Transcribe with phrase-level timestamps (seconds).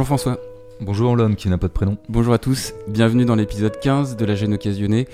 [0.00, 0.40] Bonjour François.
[0.80, 1.98] Bonjour l'homme qui n'a pas de prénom.
[2.08, 5.06] Bonjour à tous, bienvenue dans l'épisode 15 de La gêne occasionnée.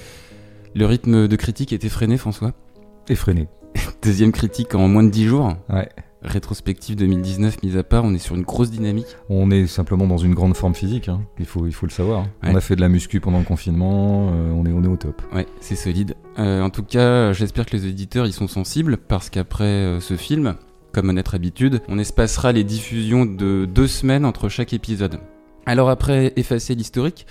[0.76, 2.52] Le rythme de critique est effréné François
[3.08, 3.48] Effréné.
[4.02, 5.57] Deuxième critique en moins de 10 jours.
[5.68, 5.88] Ouais.
[6.22, 9.08] Rétrospective 2019 mise à part, on est sur une grosse dynamique.
[9.29, 11.21] On est simplement dans une grande forme physique, hein.
[11.40, 12.21] il, faut, il faut le savoir.
[12.44, 12.50] Ouais.
[12.53, 14.96] On a fait de la muscu pendant le confinement, euh, on, est, on est au
[14.96, 15.21] top.
[15.34, 16.14] Ouais, c'est solide.
[16.39, 20.16] Euh, en tout cas, j'espère que les auditeurs y sont sensibles parce qu'après euh, ce
[20.16, 20.54] film,
[20.96, 25.21] comme à notre habitude, on espacera les diffusions de deux semaines entre chaque épisode.
[25.67, 27.27] Alors après effacer l'historique,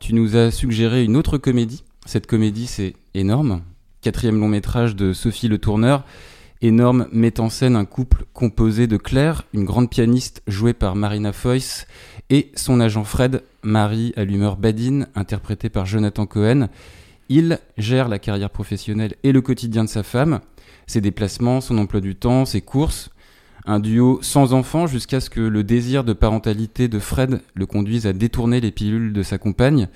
[0.00, 1.84] tu nous as suggéré une autre comédie.
[2.06, 3.60] Cette comédie, c'est énorme.
[4.00, 6.04] Quatrième long métrage de Sophie Le Tourneur.
[6.62, 11.34] Énorme met en scène un couple composé de Claire, une grande pianiste jouée par Marina
[11.34, 11.86] Foïs,
[12.30, 16.68] et son agent Fred, Marie à l'humeur badine, interprétée par Jonathan Cohen.
[17.28, 20.40] Il gère la carrière professionnelle et le quotidien de sa femme,
[20.86, 23.10] ses déplacements, son emploi du temps, ses courses.
[23.66, 28.06] Un duo sans enfant jusqu'à ce que le désir de parentalité de Fred le conduise
[28.06, 29.88] à détourner les pilules de sa compagne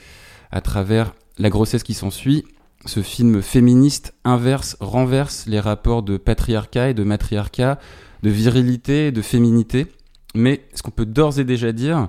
[0.50, 2.44] à travers la grossesse qui s'ensuit.
[2.86, 7.78] Ce film féministe inverse, renverse les rapports de patriarcat et de matriarcat,
[8.22, 9.86] de virilité et de féminité.
[10.34, 12.09] Mais ce qu'on peut d'ores et déjà dire,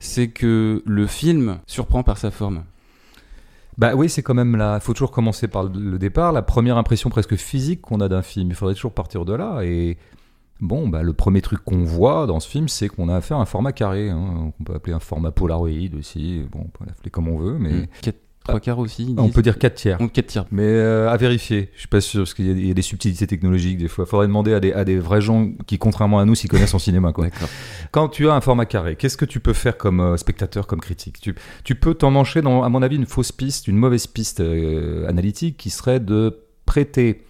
[0.00, 2.64] c'est que le film surprend par sa forme.
[3.78, 4.76] Bah oui, c'est quand même là.
[4.76, 8.22] Il faut toujours commencer par le- départ, la première impression presque physique qu'on a d'un
[8.22, 8.48] film.
[8.50, 9.60] Il faudrait toujours partir de là.
[9.62, 9.96] Et
[10.60, 13.42] bon, bah, le premier truc qu'on voit dans ce film, c'est qu'on a affaire à
[13.42, 14.10] un format carré.
[14.10, 14.52] Hein.
[14.58, 16.42] On peut appeler un format Polaroid aussi.
[16.50, 17.86] Bon, on peut l'appeler comme on veut, mais Mm.
[18.02, 18.18] Quatre-
[18.48, 19.04] trois quarts aussi.
[19.10, 19.98] ils on peut dire 4 tiers.
[19.98, 20.44] Donc, quatre tiers.
[20.50, 22.74] Mais euh, à vérifier, je suis pas sûr, parce qu'il y, a- il y a
[22.74, 24.04] des subtilités technologiques des fois.
[24.06, 26.74] Il faudrait demander à des, à des vrais gens qui, contrairement à nous, s'y connaissent
[26.74, 27.12] en cinéma.
[27.12, 27.28] Quoi.
[27.92, 30.80] Quand tu as un format carré, qu'est-ce que tu peux faire comme euh, spectateur, comme
[30.80, 31.20] critique?
[31.20, 35.06] Tu, tu peux t'emmancher dans, à mon avis, une fausse piste, une mauvaise piste euh,
[35.08, 37.22] analytique qui serait de prêter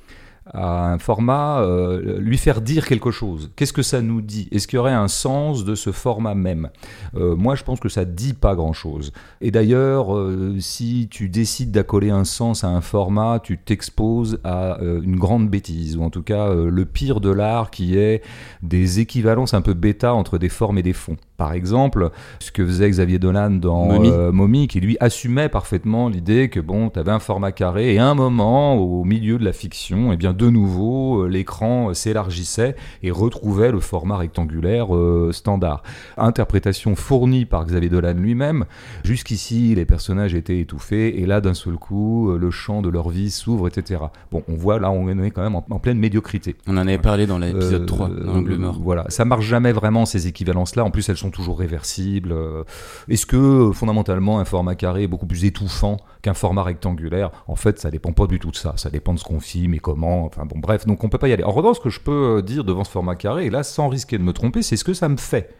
[0.55, 3.51] à un format, euh, lui faire dire quelque chose.
[3.57, 4.49] Qu'est-ce que ça nous dit?
[4.51, 6.71] Est-ce qu'il y aurait un sens de ce format même?
[7.17, 9.13] Euh, Moi, je pense que ça dit pas grand-chose.
[9.41, 14.79] Et d'ailleurs, euh, si tu décides d'accoler un sens à un format, tu t'exposes à
[14.81, 18.23] une grande bêtise, ou en tout cas le pire de l'art qui est
[18.63, 21.17] des équivalences un peu bêta entre des formes et des fonds.
[21.39, 22.11] Par exemple,
[22.41, 24.11] ce que faisait Xavier Dolan dans Mommy.
[24.11, 27.99] euh, Mommy, qui lui assumait parfaitement l'idée que bon, tu avais un format carré et
[27.99, 31.95] à un moment, au milieu de la fiction, et bien de nouveau, euh, l'écran euh,
[31.95, 35.85] s'élargissait et retrouvait le format rectangulaire euh, standard.
[36.17, 38.65] Interprétation fournie par Xavier Dolan lui-même.
[39.05, 43.31] Jusqu'ici, les personnages étaient étouffés et là, d'un seul coup, le champ de leur vie
[43.31, 44.01] s'ouvre, etc.
[44.33, 46.57] Bon, on voit là, on est quand même en, en pleine médiocrité.
[46.67, 48.73] On en avait parlé dans l'épisode Euh, 3, dans.
[48.83, 50.85] Voilà, ça marche jamais vraiment ces équivalences-là.
[50.85, 52.33] En plus, elles sont toujours réversibles.
[52.33, 52.65] Euh,
[53.09, 57.31] Est-ce que fondamentalement un format carré est beaucoup plus étouffant qu'un format rectangulaire?
[57.47, 58.75] En fait, ça dépend pas du tout de ça.
[58.77, 60.25] Ça dépend de ce qu'on filme et comment.
[60.25, 61.45] Enfin bon, bref, donc on peut pas y aller.
[61.45, 63.89] En revanche, ce que je peux euh, dire devant ce format carré, et là, sans
[63.89, 65.55] risquer de me tromper, c'est ce que ça me fait.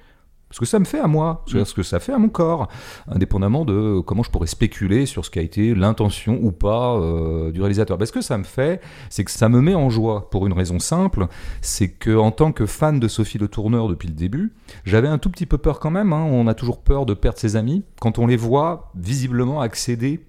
[0.51, 2.69] Ce que ça me fait à moi, c'est-à-dire ce que ça fait à mon corps,
[3.07, 7.61] indépendamment de comment je pourrais spéculer sur ce qu'a été l'intention ou pas euh, du
[7.61, 7.99] réalisateur.
[7.99, 10.55] Ben, ce que ça me fait, c'est que ça me met en joie pour une
[10.55, 11.27] raison simple,
[11.61, 14.55] c'est que en tant que fan de Sophie Le Tourneur depuis le début,
[14.85, 16.13] j'avais un tout petit peu peur quand même.
[16.13, 16.25] hein.
[16.31, 20.25] On a toujours peur de perdre ses amis quand on les voit visiblement accéder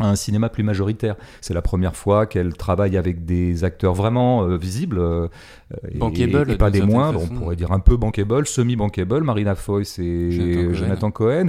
[0.00, 1.14] à un cinéma plus majoritaire.
[1.40, 5.28] C'est la première fois qu'elle travaille avec des acteurs vraiment euh, visibles euh,
[5.88, 7.20] et- Bankable, et, pas des moindres.
[7.20, 7.34] façon.
[7.34, 9.22] On pourrait dire un peu bankable, semi-bankable.
[9.22, 10.74] Marina Foïs et Jonathan Cohen.
[10.74, 11.46] Jonathan Cohen.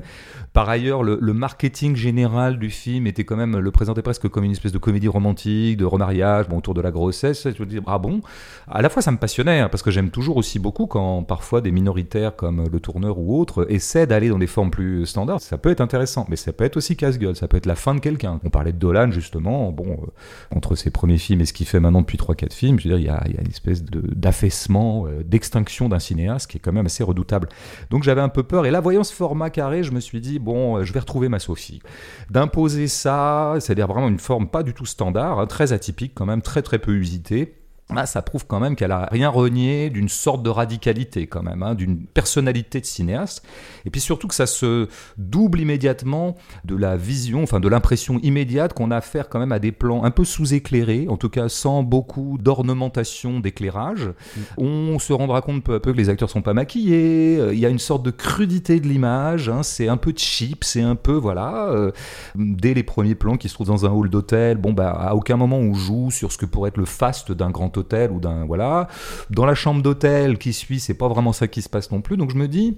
[0.55, 4.53] Par ailleurs, le, marketing général du film était quand même le présentait presque comme une
[4.53, 7.45] espèce de comédie romantique, de remariage, bon, autour de la grossesse.
[7.45, 8.21] Je me dis, ah bon?
[8.69, 11.59] À la fois, ça me passionnait hein, parce que j'aime toujours aussi beaucoup quand parfois
[11.59, 15.41] des minoritaires comme le tourneur ou autres essaient d'aller dans des formes plus standards.
[15.41, 17.35] Ça peut être intéressant, mais ça peut être aussi casse-gueule.
[17.35, 18.39] Ça peut être la fin de quelqu'un.
[18.45, 19.73] On parlait de Dolan justement.
[19.73, 22.87] Bon, euh, entre ses premiers films et ce qu'il fait maintenant depuis 3-4 films, je
[22.87, 26.61] veux dire, il y a, une espèce de- d'affaissement, euh, d'extinction d'un cinéaste qui est
[26.61, 27.49] quand même assez redoutable.
[27.89, 28.65] Donc j'avais un peu peur.
[28.65, 31.27] Et là, voyant ce format carré, je me suis dit, bon, euh, je vais retrouver
[31.27, 31.81] ma Sophie.
[32.29, 36.41] D'imposer ça, c'est-à-dire vraiment une forme pas du tout standard, hein, très atypique quand même,
[36.41, 37.64] très très peu usitée.
[37.93, 41.61] Là, ça prouve quand même qu'elle a rien renié d'une sorte de radicalité quand même,
[41.61, 43.45] hein, d'une personnalité de cinéaste.
[43.85, 44.89] Et puis surtout que ça se
[45.19, 49.59] double immédiatement de la vision, enfin de l'impression immédiate qu'on a affaire quand même à
[49.59, 54.09] des plans un peu sous-éclairés, en tout cas sans beaucoup d'ornementation d'éclairage.
[54.57, 57.37] On se rendra compte peu à peu que les acteurs sont pas maquillés.
[57.39, 59.47] euh, Il y a une sorte de crudité de l'image.
[59.47, 61.67] hein, c'est un peu cheap, c'est un peu voilà.
[61.69, 61.91] euh,
[62.33, 65.37] dès les premiers plans qui se trouvent dans un hall d'hôtel, bon bah à aucun
[65.37, 68.45] moment on joue sur ce que pourrait être le faste d'un grand hôtel ou d'un
[68.45, 68.87] voilà.
[69.29, 72.17] Dans la chambre d'hôtel qui suit, c'est pas vraiment ça qui se passe non plus.
[72.17, 72.77] Donc je me dis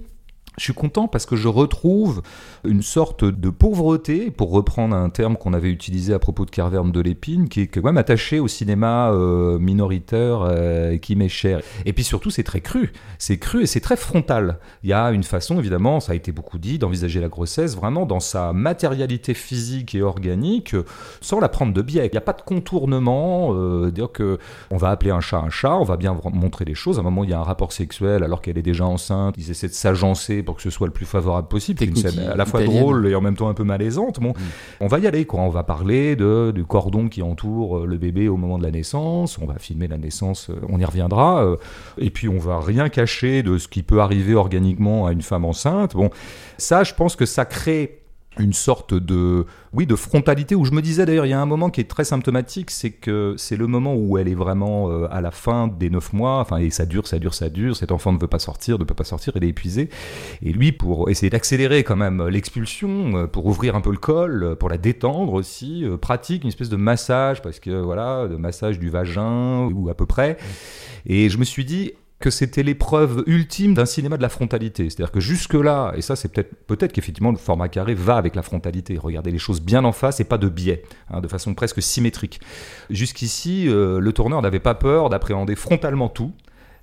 [0.56, 2.22] je suis content parce que je retrouve
[2.64, 6.90] une sorte de pauvreté, pour reprendre un terme qu'on avait utilisé à propos de Carverne
[6.92, 11.60] de l'Épine, qui est quand même attaché au cinéma euh, minoritaire euh, qui m'est cher.
[11.86, 12.92] Et puis surtout, c'est très cru.
[13.18, 14.58] C'est cru et c'est très frontal.
[14.82, 18.06] Il y a une façon, évidemment, ça a été beaucoup dit, d'envisager la grossesse vraiment
[18.06, 20.74] dans sa matérialité physique et organique,
[21.20, 22.06] sans la prendre de biais.
[22.06, 24.38] Il n'y a pas de contournement, euh, dire que
[24.70, 26.98] on va appeler un chat un chat, on va bien montrer les choses.
[26.98, 29.34] À un moment, il y a un rapport sexuel alors qu'elle est déjà enceinte.
[29.38, 31.84] Ils essaient de s'agencer pour que ce soit le plus favorable possible.
[31.84, 34.18] Une scène à la fois drôle et en même temps un peu malaisante.
[34.18, 34.34] Bon, mm.
[34.80, 35.40] on va y aller, quoi.
[35.40, 38.70] On va parler de, du cordon qui entoure euh, le bébé au moment de la
[38.70, 39.36] naissance.
[39.42, 41.44] On va filmer la naissance, euh, on y reviendra.
[41.44, 41.56] Euh,
[41.98, 45.44] et puis on va rien cacher de ce qui peut arriver organiquement à une femme
[45.44, 45.94] enceinte.
[45.94, 46.08] Bon,
[46.56, 47.97] ça, je pense que ça crée
[48.38, 51.46] une sorte de oui de frontalité où je me disais d'ailleurs il y a un
[51.46, 55.06] moment qui est très symptomatique c'est que c'est le moment où elle est vraiment euh,
[55.10, 57.92] à la fin des neuf mois enfin et ça dure ça dure ça dure cet
[57.92, 59.88] enfant ne veut pas sortir ne peut pas sortir il est épuisé.
[60.42, 64.42] Et lui pour essayer d'accélérer quand même l'expulsion euh, pour ouvrir un peu le col
[64.42, 68.78] euh, pour la détendre aussi pratique une espèce de massage parce que voilà de massage
[68.78, 70.36] du vagin ou à peu près.
[71.06, 74.90] Et je me suis dit que c'était l'épreuve ultime d'un cinéma de la frontalité.
[74.90, 78.42] C'est-à-dire que jusque-là, et ça c'est peut-être peut-être qu'effectivement le format carré va avec la
[78.42, 81.80] frontalité, regarder les choses bien en face et pas de biais, hein, de façon presque
[81.80, 82.40] symétrique.
[82.90, 86.32] Jusqu'ici, euh, le tourneur n'avait pas peur d'appréhender frontalement tout.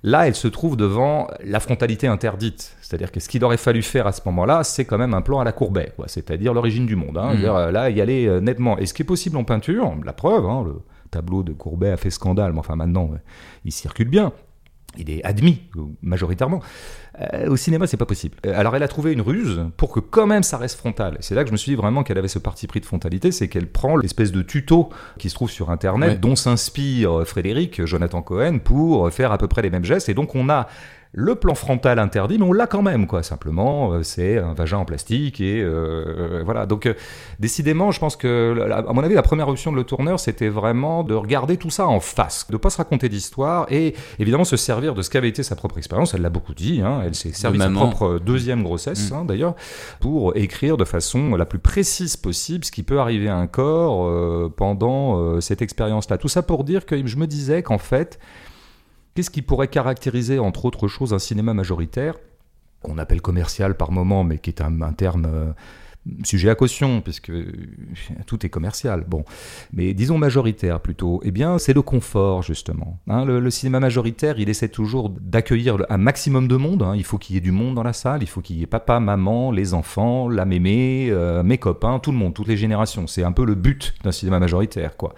[0.02, 2.76] Là, elle se trouve devant la frontalité interdite.
[2.80, 5.40] C'est-à-dire que ce qu'il aurait fallu faire à ce moment-là, c'est quand même un plan
[5.40, 7.18] à la Courbet, c'est-à-dire l'origine du monde.
[7.18, 7.34] Hein.
[7.34, 7.38] Mmh.
[7.38, 8.78] Dire, là, y aller euh, nettement.
[8.78, 10.74] Et ce qui est possible en peinture, la preuve, hein, le
[11.10, 13.10] tableau de Courbet a fait scandale, mais enfin maintenant,
[13.64, 14.32] il circule bien
[14.98, 15.62] il est admis
[16.02, 16.60] majoritairement.
[17.20, 18.36] Euh, au cinéma, c'est pas possible.
[18.46, 21.16] Euh, alors, elle a trouvé une ruse pour que quand même ça reste frontal.
[21.20, 23.32] C'est là que je me suis dit vraiment qu'elle avait ce parti pris de frontalité,
[23.32, 28.22] c'est qu'elle prend l'espèce de tuto qui se trouve sur Internet, dont s'inspire Frédéric, Jonathan
[28.22, 30.08] Cohen, pour faire à peu près les mêmes gestes.
[30.08, 30.68] Et donc, on a
[31.18, 33.22] le plan frontal interdit, mais on l'a quand même, quoi.
[33.22, 36.66] Simplement, euh, c'est un vagin en plastique et euh, voilà.
[36.66, 36.92] Donc, euh,
[37.40, 41.04] décidément, je pense que, à mon avis, la première option de le tourneur, c'était vraiment
[41.04, 44.92] de regarder tout ça en face, de pas se raconter d'histoire et évidemment se servir
[44.92, 46.12] de ce qu'avait été sa propre expérience.
[46.12, 46.82] Elle l'a beaucoup dit.
[46.82, 49.14] Hein, elle s'est servie de sa propre deuxième grossesse, mm.
[49.14, 49.54] hein, d'ailleurs,
[50.00, 54.50] pour écrire de façon la plus précise possible ce qui peut arriver à un corps
[54.50, 56.18] pendant cette expérience-là.
[56.18, 58.18] Tout ça pour dire que je me disais qu'en fait
[59.16, 62.16] Qu'est-ce qui pourrait caractériser, entre autres choses, un cinéma majoritaire,
[62.82, 65.52] qu'on appelle commercial par moment, mais qui est un, terme euh,
[66.24, 67.32] sujet à caution, puisque
[68.26, 69.04] tout est commercial.
[69.06, 69.24] Bon,
[69.72, 71.20] mais disons majoritaire plutôt.
[71.24, 72.98] Eh bien, c'est le confort justement.
[73.08, 73.24] Hein.
[73.24, 76.82] le, cinéma majoritaire, il essaie toujours d'accueillir un maximum de monde.
[76.82, 76.94] Hein.
[76.96, 78.22] Il faut qu'il y ait du monde dans la salle.
[78.22, 82.12] Il faut qu'il y ait papa, maman, les enfants, la mémé, euh, mes copains, tout
[82.12, 83.06] le monde, toutes les générations.
[83.06, 85.14] C'est un peu le but d'un cinéma majoritaire, quoi.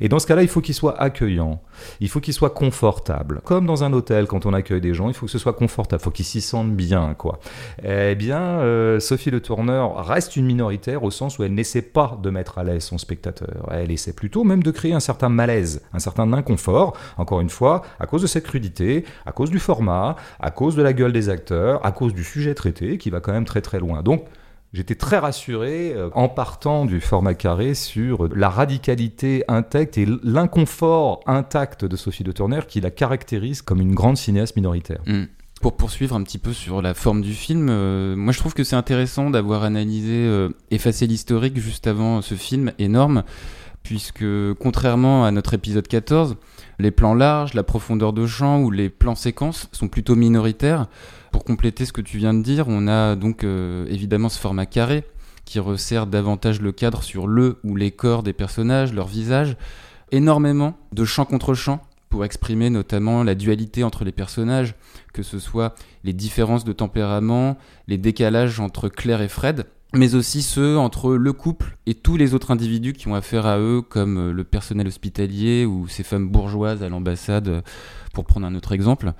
[0.00, 1.62] Et dans ce cas-là, il faut qu'il soit accueillant.
[2.00, 3.40] Il faut qu'il soit confortable.
[3.44, 6.00] Comme dans un hôtel, quand on accueille des gens, il faut que ce soit confortable.
[6.00, 7.40] Il faut qu'ils s'y sentent bien, quoi.
[7.84, 12.18] Eh bien, euh, Sophie Le Tourneur reste une minoritaire au sens où elle n'essaie pas
[12.22, 13.68] de mettre à l'aise son spectateur.
[13.70, 17.82] Elle essaie plutôt même de créer un certain malaise, un certain inconfort, encore une fois,
[17.98, 21.28] à cause de cette crudité, à cause du format, à cause de la gueule des
[21.28, 24.02] acteurs, à cause du sujet traité qui va quand même très très loin.
[24.02, 24.24] Donc,
[24.72, 31.20] J'étais très rassuré euh, en partant du format carré sur la radicalité intacte et l'inconfort
[31.26, 35.02] intact de Sophie de Turner qui la caractérise comme une grande cinéaste minoritaire.
[35.06, 35.24] Mm
[35.62, 38.64] pour poursuivre un petit peu sur la forme du film, euh, moi je trouve que
[38.64, 43.22] c'est intéressant d'avoir analysé, euh, effacé l'historique juste avant ce film énorme,
[43.84, 44.24] puisque
[44.58, 46.36] contrairement à notre épisode 14,
[46.80, 50.88] les plans larges, la profondeur de champ ou les plans séquences sont plutôt minoritaires.
[51.30, 54.66] Pour compléter ce que tu viens de dire, on a donc euh, évidemment ce format
[54.66, 55.04] carré
[55.44, 59.56] qui resserre davantage le cadre sur le ou les corps des personnages, leur visage,
[60.10, 61.80] énormément de champ contre champ
[62.12, 64.74] pour exprimer notamment la dualité entre les personnages,
[65.14, 67.56] que ce soit les différences de tempérament,
[67.88, 69.64] les décalages entre Claire et Fred,
[69.94, 73.58] mais aussi ceux entre le couple et tous les autres individus qui ont affaire à
[73.58, 77.60] eux, comme euh, le personnel hospitalier ou ces femmes bourgeoises à l'ambassade, euh,
[78.12, 79.14] pour prendre un autre exemple.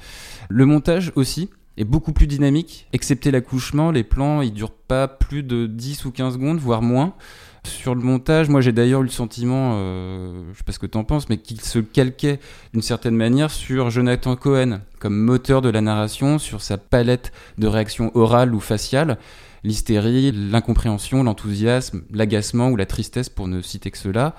[0.50, 5.42] Le montage aussi est beaucoup plus dynamique, excepté l'accouchement, les plans ils durent pas plus
[5.42, 7.14] de 10 ou 15 secondes, voire moins.
[7.64, 10.86] Sur le montage, moi j'ai d'ailleurs eu le sentiment, euh, je sais pas ce que
[10.86, 12.40] tu en penses, mais qu'il se calquait
[12.72, 17.68] d'une certaine manière sur Jonathan Cohen comme moteur de la narration, sur sa palette de
[17.68, 19.16] réactions orales ou faciales,
[19.62, 24.34] l'hystérie, l'incompréhension, l'enthousiasme, l'agacement ou la tristesse pour ne citer que cela.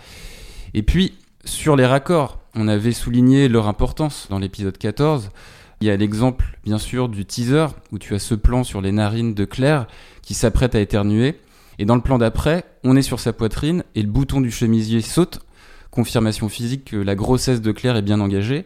[0.74, 1.14] Et puis
[1.46, 5.30] sur les raccords, on avait souligné leur importance dans l'épisode 14.
[5.82, 8.92] Il y a l'exemple, bien sûr, du teaser où tu as ce plan sur les
[8.92, 9.88] narines de Claire
[10.22, 11.38] qui s'apprête à éternuer.
[11.80, 15.02] Et dans le plan d'après, on est sur sa poitrine et le bouton du chemisier
[15.02, 15.40] saute,
[15.92, 18.66] confirmation physique que la grossesse de Claire est bien engagée.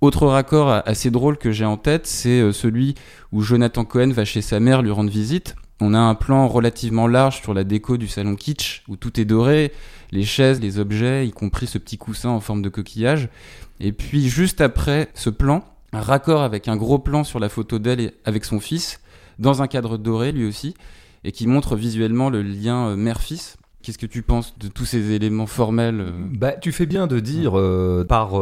[0.00, 2.94] Autre raccord assez drôle que j'ai en tête, c'est euh, celui
[3.32, 5.56] où Jonathan Cohen va chez sa mère lui rendre visite.
[5.82, 9.24] On a un plan relativement large sur la déco du salon kitsch, où tout est
[9.24, 9.72] doré,
[10.10, 13.28] les chaises, les objets, y compris ce petit coussin en forme de coquillage.
[13.78, 17.78] Et puis juste après ce plan, un raccord avec un gros plan sur la photo
[17.78, 19.00] d'elle avec son fils,
[19.38, 20.74] dans un cadre doré lui aussi,
[21.24, 23.56] et qui montre visuellement le lien euh, mère-fils.
[23.82, 26.10] Qu'est-ce que tu penses de tous ces éléments formels euh?
[26.34, 28.32] Bah, Tu fais bien de dire, euh, par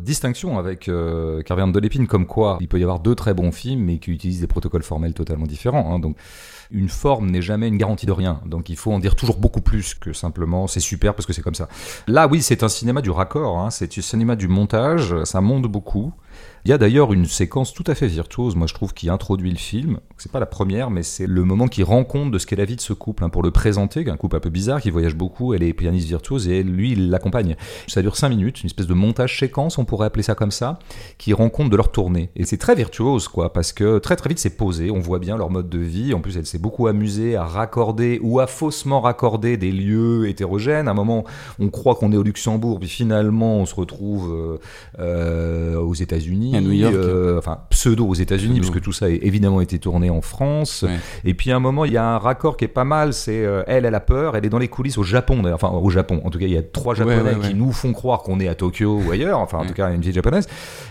[0.00, 3.52] distinction avec euh, Carverne de l'Épine, comme quoi il peut y avoir deux très bons
[3.52, 5.94] films, mais qui utilisent des protocoles formels totalement différents.
[5.94, 5.98] Hein.
[5.98, 6.16] donc,
[6.70, 8.40] une forme n'est jamais une garantie de rien.
[8.46, 11.42] Donc, il faut en dire toujours beaucoup plus que simplement c'est super parce que c'est
[11.42, 11.68] comme ça.
[12.06, 13.70] Là, oui, c'est un cinéma du raccord, hein.
[13.70, 16.12] c'est un cinéma du montage, ça monte beaucoup.
[16.64, 19.50] Il y a d'ailleurs une séquence tout à fait virtuose, moi je trouve, qui introduit
[19.50, 19.98] le film.
[20.16, 22.64] C'est pas la première, mais c'est le moment qui rend compte de ce qu'est la
[22.64, 23.24] vie de ce couple.
[23.24, 26.06] Hein, pour le présenter, un couple un peu bizarre, qui voyage beaucoup, elle est pianiste
[26.06, 27.56] virtuose et lui, il l'accompagne.
[27.88, 30.78] Ça dure 5 minutes, une espèce de montage séquence, on pourrait appeler ça comme ça,
[31.18, 32.30] qui rend compte de leur tournée.
[32.36, 35.36] Et c'est très virtuose, quoi, parce que très très vite c'est posé, on voit bien
[35.36, 36.14] leur mode de vie.
[36.14, 40.86] En plus, elle s'est beaucoup amusée à raccorder ou à faussement raccorder des lieux hétérogènes.
[40.86, 41.24] À un moment,
[41.58, 44.58] on croit qu'on est au Luxembourg, puis finalement, on se retrouve euh,
[45.00, 46.94] euh, aux États-Unis à New York.
[46.94, 50.84] Euh, enfin pseudo aux États-Unis, puisque tout ça a évidemment été tourné en France.
[51.24, 53.12] Et puis à un moment, il y a un raccord qui est pas mal.
[53.12, 55.42] C'est euh, elle, elle a peur, elle est dans les coulisses au Japon.
[55.52, 56.20] Enfin au Japon.
[56.24, 58.54] En tout cas, il y a trois Japonais qui nous font croire qu'on est à
[58.54, 59.38] Tokyo ou ailleurs.
[59.38, 60.46] Enfin en tout cas, une vieille japonaise.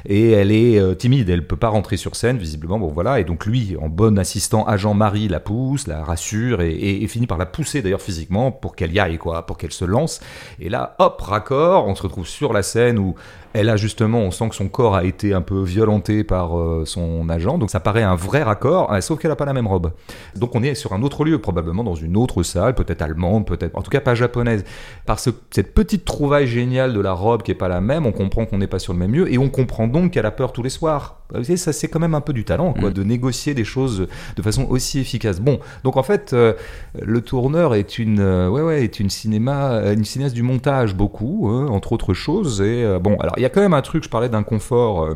[0.05, 2.79] Et elle est euh, timide, elle peut pas rentrer sur scène visiblement.
[2.79, 3.19] Bon voilà.
[3.19, 7.27] Et donc lui, en bon assistant agent Marie, la pousse, la rassure et, et finit
[7.27, 10.19] par la pousser d'ailleurs physiquement pour qu'elle y aille quoi, pour qu'elle se lance.
[10.59, 11.87] Et là, hop, raccord.
[11.87, 13.15] On se retrouve sur la scène où
[13.53, 16.83] elle a justement, on sent que son corps a été un peu violenté par euh,
[16.85, 19.67] son agent, donc ça paraît un vrai raccord, euh, sauf qu'elle n'a pas la même
[19.67, 19.91] robe.
[20.35, 23.77] Donc on est sur un autre lieu, probablement dans une autre salle, peut-être allemande, peut-être,
[23.77, 24.63] en tout cas pas japonaise.
[25.05, 28.45] Par cette petite trouvaille géniale de la robe qui est pas la même, on comprend
[28.45, 30.63] qu'on n'est pas sur le même lieu, et on comprend donc qu'elle a peur tous
[30.63, 31.17] les soirs.
[31.33, 32.93] Vous savez, ça c'est quand même un peu du talent, quoi, mm.
[32.93, 35.39] de négocier des choses de façon aussi efficace.
[35.39, 36.53] Bon, donc en fait, euh,
[37.01, 41.67] le tourneur est une, ouais, ouais, est une cinéma, une cinéaste du montage beaucoup, hein,
[41.69, 42.61] entre autres choses.
[42.61, 45.03] Et bon, alors il y a quand même un truc, je parlais d'inconfort.
[45.03, 45.15] Euh,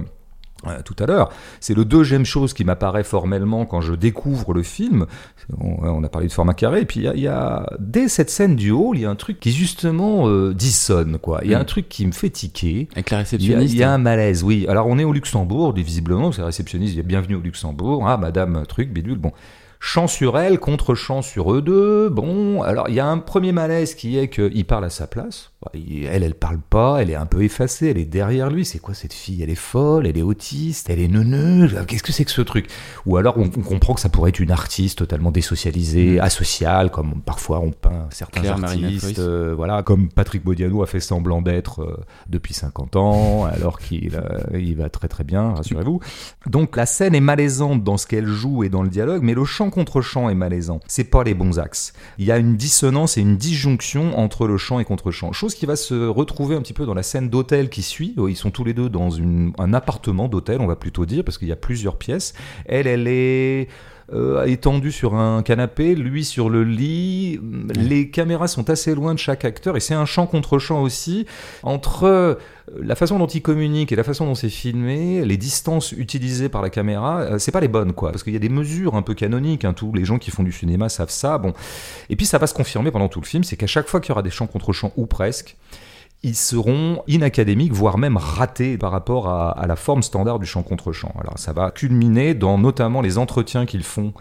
[0.67, 1.29] euh, tout à l'heure.
[1.59, 5.05] C'est le deuxième chose qui m'apparaît formellement quand je découvre le film.
[5.59, 8.71] On, a parlé de format carré, et puis il y, a, dès cette scène du
[8.71, 11.41] hall, il y a un truc qui justement euh, dissonne, quoi.
[11.43, 11.61] Il y a mm.
[11.61, 12.87] un truc qui me fait tiquer.
[12.93, 13.73] Avec la réceptionniste.
[13.73, 14.65] Il y, a, un malaise, oui.
[14.67, 18.91] Alors on est au Luxembourg, visiblement, c'est la réceptionniste, bienvenue au Luxembourg, ah madame truc,
[18.91, 19.33] bidule, bon
[19.85, 22.09] chant sur elle contre chant sur eux deux.
[22.09, 25.51] Bon, alors il y a un premier malaise qui est qu'il parle à sa place.
[25.73, 28.65] Elle, elle parle pas, elle est un peu effacée, elle est derrière lui.
[28.65, 29.41] C'est quoi cette fille?
[29.41, 31.75] Elle est folle, elle est autiste, elle est neuneuse.
[31.87, 32.67] Qu'est-ce que c'est que ce truc?
[33.05, 36.21] Ou alors on, comprend que ça pourrait être une artiste totalement désocialisée, mm.
[36.21, 39.19] asociale, comme parfois on peint certains artistes.
[39.19, 44.15] Euh, voilà, comme Patrick Bodiano a fait semblant d'être euh, depuis 50 ans, alors qu'il
[44.15, 45.99] euh, il va très très bien, rassurez-vous.
[46.47, 49.45] Donc la scène est malaisante dans ce qu'elle joue et dans le dialogue, mais le
[49.45, 50.79] chant contre chant est malaisant.
[50.87, 51.93] C'est pas les bons axes.
[52.17, 55.33] Il y a une dissonance et une disjonction entre le chant et contre chant.
[55.33, 58.15] Chose qui va se retrouver un petit peu dans la scène d'hôtel qui suit.
[58.17, 61.37] Oh, ils sont tous les deux dans un appartement d'hôtel, on va plutôt dire, parce
[61.37, 62.33] qu'il y a plusieurs pièces.
[62.65, 63.67] Elle, elle est
[64.13, 67.39] euh, étendu sur un canapé, lui sur le lit.
[67.73, 71.25] Les caméras sont assez loin de chaque acteur et c'est un champ contre champ aussi
[71.63, 72.35] entre euh,
[72.79, 76.61] la façon dont il communique et la façon dont c'est filmé, les distances utilisées par
[76.61, 79.01] la caméra, euh, c'est pas les bonnes quoi, parce qu'il y a des mesures un
[79.01, 79.65] peu canoniques.
[79.65, 81.39] Hein, tous les gens qui font du cinéma savent ça.
[81.39, 81.53] Bon,
[82.09, 84.09] et puis ça va se confirmer pendant tout le film, c'est qu'à chaque fois qu'il
[84.09, 85.55] y aura des champs contre champs ou presque,
[86.25, 90.91] ils seront inacadémiques, voire même ratés par rapport à, la forme standard du chant contre
[90.91, 91.13] chant.
[91.19, 94.11] Alors ça va culminer dans notamment les entretiens qu'ils font.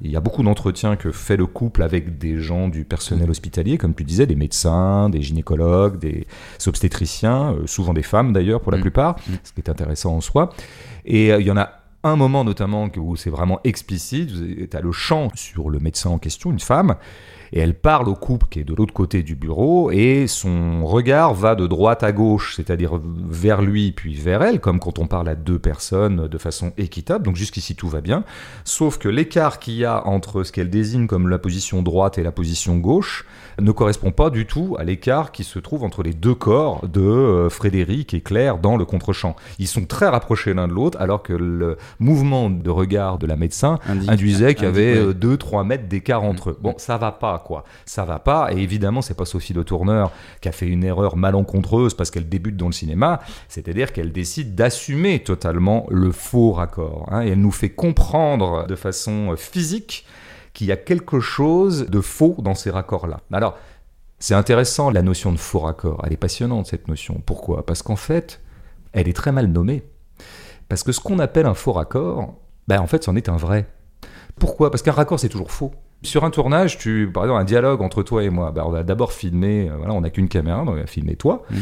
[0.00, 3.78] Il y a beaucoup d'entretiens que fait le couple avec des gens du personnel hospitalier,
[3.78, 6.26] comme tu disais, des médecins, des gynécologues, des
[6.66, 8.82] obstétriciens, euh, souvent des femmes d'ailleurs pour la mm.
[8.82, 9.32] plupart, mm.
[9.44, 10.50] ce qui est intéressant en soi.
[11.04, 11.70] Et euh, il y en a
[12.02, 14.30] un moment notamment où c'est vraiment explicite,
[14.68, 16.96] tu as le chant sur le médecin en question, une femme,
[17.52, 21.34] et elle parle au couple qui est de l'autre côté du bureau et son regard
[21.34, 25.28] va de droite à gauche, c'est-à-dire vers lui puis vers elle, comme quand on parle
[25.28, 27.24] à deux personnes de façon équitable.
[27.24, 28.24] Donc jusqu'ici tout va bien,
[28.64, 32.22] sauf que l'écart qu'il y a entre ce qu'elle désigne comme la position droite et
[32.22, 33.26] la position gauche
[33.60, 37.00] ne correspond pas du tout à l'écart qui se trouve entre les deux corps de
[37.00, 39.36] euh, Frédéric et Claire dans le contre-champ.
[39.58, 43.36] Ils sont très rapprochés l'un de l'autre alors que le mouvement de regard de la
[43.36, 43.78] médecin
[44.08, 46.58] induisait qu'il y avait 2-3 euh, mètres d'écart entre eux.
[46.60, 47.64] Bon, ça va pas quoi.
[47.84, 48.52] Ça va pas.
[48.52, 52.28] Et évidemment, c'est pas Sophie Le Tourneur qui a fait une erreur malencontreuse parce qu'elle
[52.28, 53.20] débute dans le cinéma.
[53.48, 57.06] C'est-à-dire qu'elle décide d'assumer totalement le faux raccord.
[57.10, 60.06] Hein, et elle nous fait comprendre de façon physique
[60.52, 63.20] qu'il y a quelque chose de faux dans ces raccords-là.
[63.32, 63.56] Alors,
[64.18, 66.02] c'est intéressant la notion de faux raccord.
[66.06, 67.20] Elle est passionnante cette notion.
[67.26, 67.66] Pourquoi?
[67.66, 68.40] Parce qu'en fait,
[68.92, 69.82] elle est très mal nommée.
[70.68, 72.34] Parce que ce qu'on appelle un faux raccord,
[72.68, 73.66] ben en fait, c'en est un vrai.
[74.38, 74.70] Pourquoi?
[74.70, 75.72] Parce qu'un raccord, c'est toujours faux.
[76.04, 78.82] Sur un tournage, tu, par exemple, un dialogue entre toi et moi, bah, on va
[78.82, 81.58] d'abord filmer, euh, voilà, on n'a qu'une caméra, donc on va filmer toi, Mhm.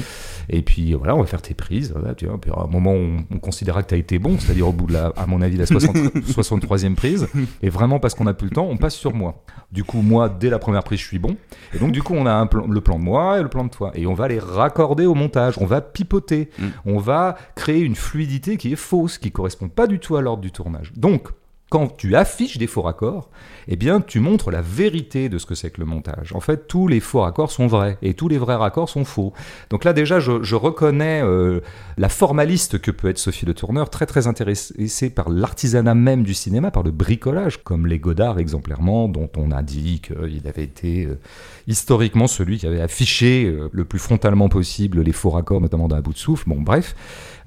[0.49, 2.93] et puis voilà, on va faire tes prises, voilà, tu vois, puis à un moment,
[2.93, 5.43] on, on considérera que tu as été bon, c'est-à-dire au bout de la, à mon
[5.43, 7.29] avis, la 60 63e prise,
[7.63, 9.43] et vraiment parce qu'on n'a plus le temps, on passe sur moi.
[9.73, 11.37] Du coup, moi, dès la première prise, je suis bon,
[11.75, 13.65] et donc du coup, on a un plan, le plan de moi et le plan
[13.65, 16.71] de toi, et on va les raccorder au montage, on va pipoter, Mhm.
[16.87, 20.41] on va créer une fluidité qui est fausse, qui correspond pas du tout à l'ordre
[20.43, 20.93] du tournage.
[20.97, 21.29] Donc,
[21.71, 23.31] quand tu affiches des faux raccords,
[23.69, 26.33] eh bien, tu montres la vérité de ce que c'est que le montage.
[26.35, 29.33] En fait, tous les faux raccords sont vrais et tous les vrais raccords sont faux.
[29.71, 31.61] Donc là, déjà, je, reconnais euh,
[31.97, 36.35] la formaliste que peut être Sophie Le Tourneur, très très intéressée par l'artisanat même du
[36.35, 41.05] cinéma, par le bricolage, comme les Godard exemplairement, dont on a dit qu'il avait été
[41.05, 41.21] euh,
[41.69, 46.01] historiquement celui qui avait affiché euh, le plus frontalement possible les faux raccords, notamment d'un
[46.01, 46.49] bout de souffle.
[46.49, 46.97] Bon, bref.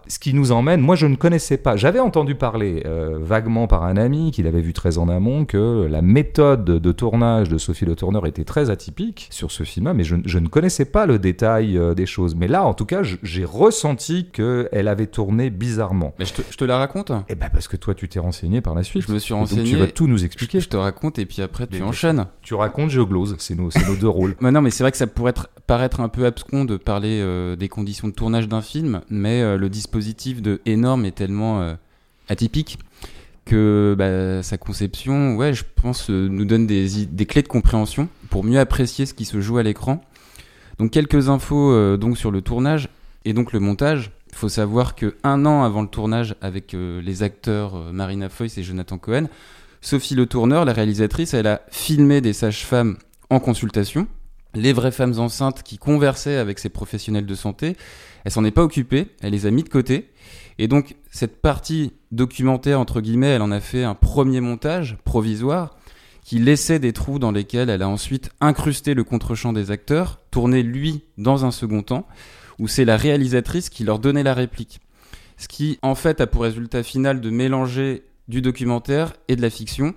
[0.07, 3.83] Ce qui nous emmène, moi je ne connaissais pas, j'avais entendu parler euh, vaguement par
[3.83, 7.85] un ami qui l'avait vu très en amont que la méthode de tournage de Sophie
[7.85, 11.19] Le Tourneur était très atypique sur ce film-là, mais je, je ne connaissais pas le
[11.19, 12.35] détail euh, des choses.
[12.35, 16.13] Mais là, en tout cas, j'ai ressenti qu'elle avait tourné bizarrement.
[16.19, 17.11] Mais je te, je te la raconte?
[17.29, 19.03] Eh ben parce que toi tu t'es renseigné par la suite.
[19.07, 19.69] Je me suis Et donc, renseigné.
[19.69, 20.59] tu vas tout nous expliquer.
[20.59, 22.25] je te raconte et puis après tu Mais- enchaînes.
[22.41, 23.35] Tu racontes, je glose.
[23.39, 23.69] C'est nos,
[23.99, 24.35] deux rôles.
[24.41, 27.19] Mais non, mais c'est vrai que ça pourrait être- paraître un peu abscon de parler
[27.21, 31.75] euh, des conditions de tournage d'un film, mais le dispositif de énorme est tellement euh,
[32.29, 32.79] atypique
[33.45, 38.07] que bah, sa conception, ouais, je pense, euh, nous donne des, des clés de compréhension
[38.29, 40.01] pour mieux apprécier ce qui se joue à l'écran.
[40.79, 42.89] Donc quelques infos euh, donc sur le tournage
[43.25, 44.11] et donc le montage.
[44.31, 48.63] Il faut savoir que un an avant le tournage, avec les acteurs Marina Foïs et
[48.63, 49.27] Jonathan Cohen,
[49.79, 52.97] Sophie Le Tourneur, la réalisatrice, elle a filmé des sages-femmes
[53.29, 54.07] en consultation,
[54.55, 57.75] les vraies femmes enceintes qui conversaient avec ces professionnels de santé.
[58.25, 60.09] Elle s'en est pas occupée, elle les a mis de côté.
[60.59, 65.77] Et donc cette partie documentaire entre guillemets, elle en a fait un premier montage provisoire
[66.23, 70.63] qui laissait des trous dans lesquels elle a ensuite incrusté le contre-champ des acteurs, tourné
[70.63, 72.07] lui dans un second temps,
[72.59, 74.79] où c'est la réalisatrice qui leur donnait la réplique.
[75.37, 79.49] Ce qui en fait a pour résultat final de mélanger du documentaire et de la
[79.49, 79.93] fiction.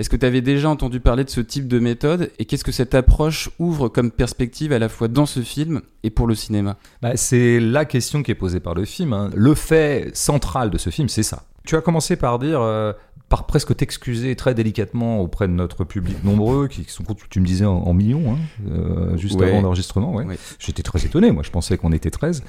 [0.00, 2.72] Est-ce que tu avais déjà entendu parler de ce type de méthode et qu'est-ce que
[2.72, 6.78] cette approche ouvre comme perspective à la fois dans ce film et pour le cinéma?
[7.02, 9.12] Bah, c'est la question qui est posée par le film.
[9.12, 9.28] hein.
[9.34, 11.42] Le fait central de ce film, c'est ça.
[11.66, 12.92] Tu as commencé par dire, euh,
[13.28, 17.64] par presque t'excuser très délicatement auprès de notre public nombreux, qui sont, tu me disais,
[17.66, 18.38] en, en millions, hein,
[18.70, 19.48] euh, juste Ouais.
[19.50, 20.12] avant l'enregistrement.
[20.14, 20.24] Ouais.
[20.24, 20.38] Ouais.
[20.58, 22.42] J'étais très étonné, moi je pensais qu'on était 13.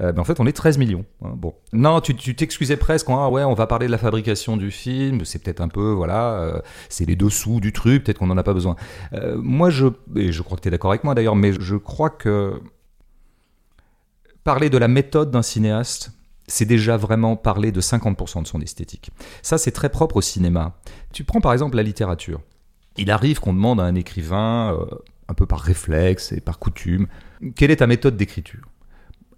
[0.00, 1.04] Euh, mais en fait, on est 13 millions.
[1.22, 1.32] hein.
[1.36, 1.54] Bon.
[1.72, 4.70] Non, tu tu t'excusais presque en, ah ouais, on va parler de la fabrication du
[4.70, 8.36] film, c'est peut-être un peu, voilà, euh, c'est les dessous du truc, peut-être qu'on n'en
[8.38, 8.74] a pas besoin.
[9.12, 11.76] Euh, moi, je, et je crois que tu es d'accord avec moi d'ailleurs, mais je
[11.76, 12.60] crois que
[14.42, 16.12] parler de la méthode d'un cinéaste,
[16.48, 19.10] c'est déjà vraiment parler de 50% de son esthétique.
[19.42, 20.78] Ça, c'est très propre au cinéma.
[21.12, 22.40] Tu prends par exemple la littérature.
[22.96, 24.96] Il arrive qu'on demande à un écrivain, euh,
[25.28, 27.06] un peu par réflexe et par coutume,
[27.54, 28.66] quelle est ta méthode d'écriture?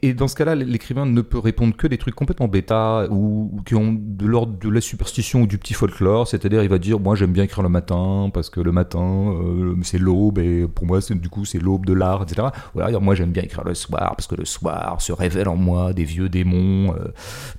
[0.03, 3.63] Et dans ce cas-là, l'écrivain ne peut répondre que des trucs complètement bêta ou, ou
[3.63, 6.27] qui ont de l'ordre de la superstition ou du petit folklore.
[6.27, 9.77] C'est-à-dire, il va dire Moi, j'aime bien écrire le matin parce que le matin, euh,
[9.83, 12.49] c'est l'aube et pour moi, du coup, c'est l'aube de l'art, etc.
[12.75, 15.57] Ou alors, moi, j'aime bien écrire le soir parce que le soir se révèle en
[15.57, 17.09] moi des vieux démons euh,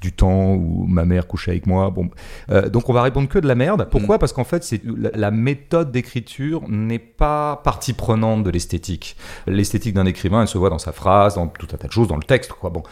[0.02, 1.92] du temps où ma mère couchait avec moi.
[1.92, 2.10] Bon,
[2.50, 3.88] euh, donc, on va répondre que de la merde.
[3.92, 4.18] Pourquoi?
[4.18, 9.16] Parce qu'en fait, c'est la, la méthode d'écriture n'est pas partie prenante de l'esthétique.
[9.46, 12.08] L'esthétique d'un écrivain, elle se voit dans sa phrase, dans tout un tas de choses,
[12.08, 12.70] dans le texte, quoi.
[12.70, 12.84] Bon,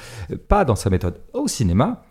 [0.49, 1.21] pas dans sa méthode.
[1.33, 2.03] Au cinéma,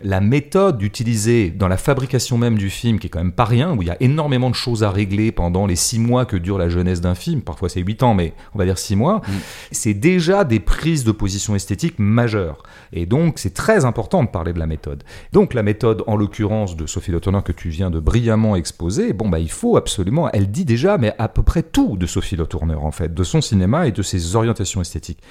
[0.00, 3.74] la méthode utilisée dans la fabrication même du film, qui est quand même pas rien,
[3.74, 6.58] où il y a énormément de choses à régler pendant les six mois que dure
[6.58, 9.32] la jeunesse d'un film, parfois c'est huit ans, mais on va dire six mois, Mm.
[9.72, 12.62] c'est déjà des prises de position esthétique majeures.
[12.92, 15.02] Et donc c'est très important de parler de la méthode.
[15.32, 19.28] Donc la méthode, en l'occurrence de Sophie Le que tu viens de brillamment exposer, bon
[19.28, 22.46] bah il faut absolument, elle dit déjà, mais à peu près tout de Sophie Le
[22.76, 25.22] en fait, de son cinéma et de ses orientations esthétiques.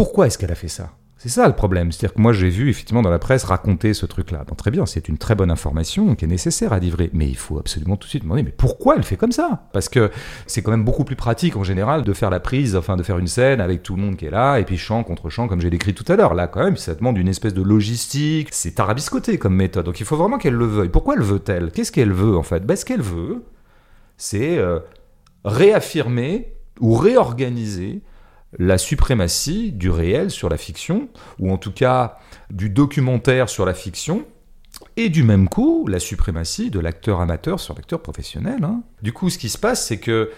[0.00, 0.92] Pourquoi est-ce qu'elle a fait ça?
[1.18, 1.92] C'est ça le problème.
[1.92, 4.44] C'est-à-dire que moi, j'ai vu effectivement dans la presse raconter ce truc-là.
[4.48, 7.10] Bon, très bien, c'est une très bonne information qui est nécessaire à livrer.
[7.12, 9.68] Mais il faut absolument tout de suite demander, mais pourquoi elle fait comme ça?
[9.74, 10.10] Parce que
[10.46, 13.18] c'est quand même beaucoup plus pratique en général de faire la prise, enfin de faire
[13.18, 15.60] une scène avec tout le monde qui est là, et puis chant contre chant, comme
[15.60, 16.32] j'ai décrit tout à l'heure.
[16.32, 18.48] Là, quand même, ça demande une espèce de logistique.
[18.52, 19.84] C'est tarabiscoté comme méthode.
[19.84, 20.88] Donc il faut vraiment qu'elle le veuille.
[20.88, 21.72] Pourquoi elle veut-elle?
[21.72, 22.64] Qu'est-ce qu'elle veut en fait?
[22.64, 23.44] Ben, Ce qu'elle veut,
[24.16, 24.78] c'est euh,
[25.44, 28.00] réaffirmer ou réorganiser
[28.58, 31.08] la suprématie du réel sur la fiction,
[31.38, 32.18] ou en tout cas
[32.50, 34.24] du documentaire sur la fiction,
[34.96, 38.64] et du même coup la suprématie de l'acteur amateur sur l'acteur professionnel.
[38.64, 38.82] hein.
[39.02, 40.30] Du coup, ce qui se passe, c'est que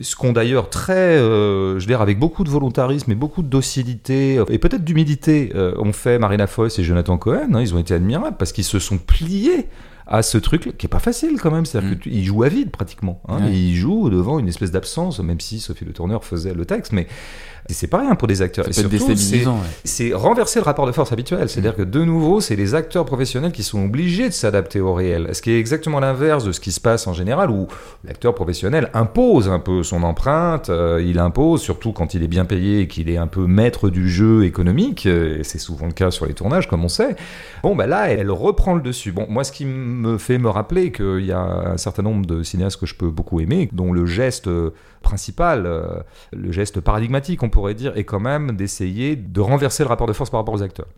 [0.00, 3.48] ce qu'ont d'ailleurs très, euh, je veux dire, avec beaucoup de volontarisme et beaucoup de
[3.48, 7.54] docilité et peut-être d'humilité, euh, ont fait Marina Foïs et Jonathan Cohen.
[7.54, 9.68] hein, ils ont été admirables parce qu'ils se sont pliés
[10.10, 11.64] à ce truc qui est pas facile quand même.
[11.64, 12.00] C'est-à-dire Mm.
[12.06, 13.22] ils jouent à vide pratiquement.
[13.28, 13.52] Hein, Ouais.
[13.52, 16.92] et ils jouent devant une espèce d'absence, même si Sophie Le Tourneur faisait le texte,
[16.92, 17.06] mais
[17.68, 18.64] c'est pas rien pour des acteurs.
[18.64, 19.16] Ça Et peut être surtout,
[19.84, 20.14] c'est- ouais.
[20.14, 21.48] renverser le rapport de force habituel.
[21.48, 25.28] C'est-à-dire que de nouveau, c'est les acteurs professionnels qui sont obligés de s'adapter au réel.
[25.34, 27.68] Ce qui est exactement l'inverse de ce qui se passe en général, où
[28.04, 32.44] l'acteur professionnel impose un peu son empreinte, euh, il impose, surtout quand il est bien
[32.44, 35.92] payé et qu'il est un peu maître du jeu économique, euh, et c'est souvent le
[35.92, 37.14] cas sur les tournages, comme on sait.
[37.62, 39.12] Bon, bah là, elle, elle reprend le dessus.
[39.12, 42.42] Bon, moi, ce qui me fait me rappeler qu'il y a un certain nombre de
[42.42, 44.70] cinéastes que je peux beaucoup aimer, dont le geste euh,
[45.02, 49.88] principal, euh, le geste paradigmatique, on pourrait dire, est quand même d'essayer de renverser le
[49.88, 50.88] rapport de force par rapport aux acteurs.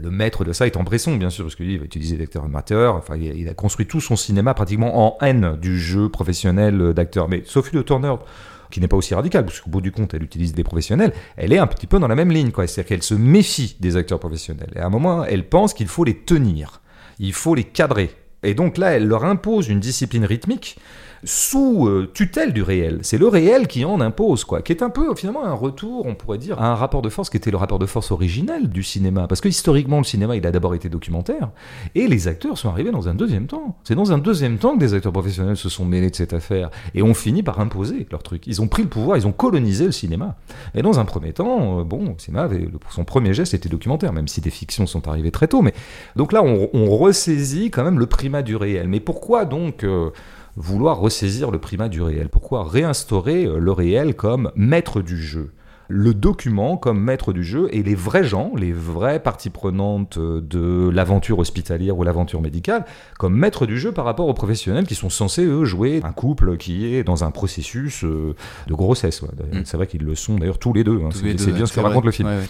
[0.00, 2.94] Le maître de ça étant Bresson, bien sûr, parce qu'il va utiliser d'acteurs amateurs.
[2.94, 7.28] Enfin, il a, construit tout son cinéma pratiquement en haine du jeu professionnel d'acteurs.
[7.28, 8.24] Mais Sophie Le Tourneur,
[8.70, 11.52] qui n'est pas aussi radicale, parce qu'au bout du compte, elle utilise des professionnels, elle
[11.52, 12.52] est un petit peu dans la même ligne.
[12.54, 14.70] C'est-à-dire qu'elle se méfie des acteurs professionnels.
[14.76, 16.80] Et à un moment, elle pense qu'il faut les tenir,
[17.18, 18.10] il faut les cadrer.
[18.42, 20.76] Et donc là, elle leur impose une discipline rythmique
[21.24, 23.00] sous euh, tutelle du réel.
[23.02, 26.14] C'est le réel qui en impose, quoi, qui est un peu finalement un retour, on
[26.14, 28.82] pourrait dire, à un rapport de force qui était le rapport de force originel du
[28.82, 29.26] cinéma.
[29.26, 31.50] Parce que historiquement, le cinéma, il a d'abord été documentaire,
[31.94, 33.76] et les acteurs sont arrivés dans un deuxième temps.
[33.84, 36.70] C'est dans un deuxième temps que des acteurs professionnels se sont mêlés de cette affaire,
[36.94, 38.46] et ont fini par imposer leur truc.
[38.46, 40.36] Ils ont pris le pouvoir, ils ont colonisé le cinéma.
[40.74, 42.48] Et dans un premier temps, euh, bon, le cinéma
[42.90, 45.62] son premier geste était documentaire, même si des fictions sont arrivées très tôt.
[45.62, 45.74] Mais
[46.16, 48.88] donc là, on, on ressaisit quand même le primat du réel.
[48.88, 50.10] Mais pourquoi donc euh,
[50.58, 55.52] vouloir ressaisir le primat du réel Pourquoi réinstaurer euh, le réel comme maître du jeu?
[55.90, 60.42] Le document comme maître du jeu et les vrais gens, les vraies parties prenantes euh,
[60.42, 62.84] de l'aventure hospitalière ou l'aventure médicale,
[63.18, 66.58] comme maître du jeu par rapport aux professionnels qui sont censés, eux, jouer un couple
[66.58, 68.34] qui est dans un processus euh,
[68.66, 69.22] de grossesse.
[69.22, 69.28] ouais.
[69.50, 69.62] Mm.
[69.64, 71.00] C'est vrai qu'ils le sont d'ailleurs tous les deux.
[71.02, 71.08] hein.
[71.12, 72.06] C'est bien ce que raconte vrai.
[72.06, 72.28] le film.
[72.28, 72.46] Ouais, ouais.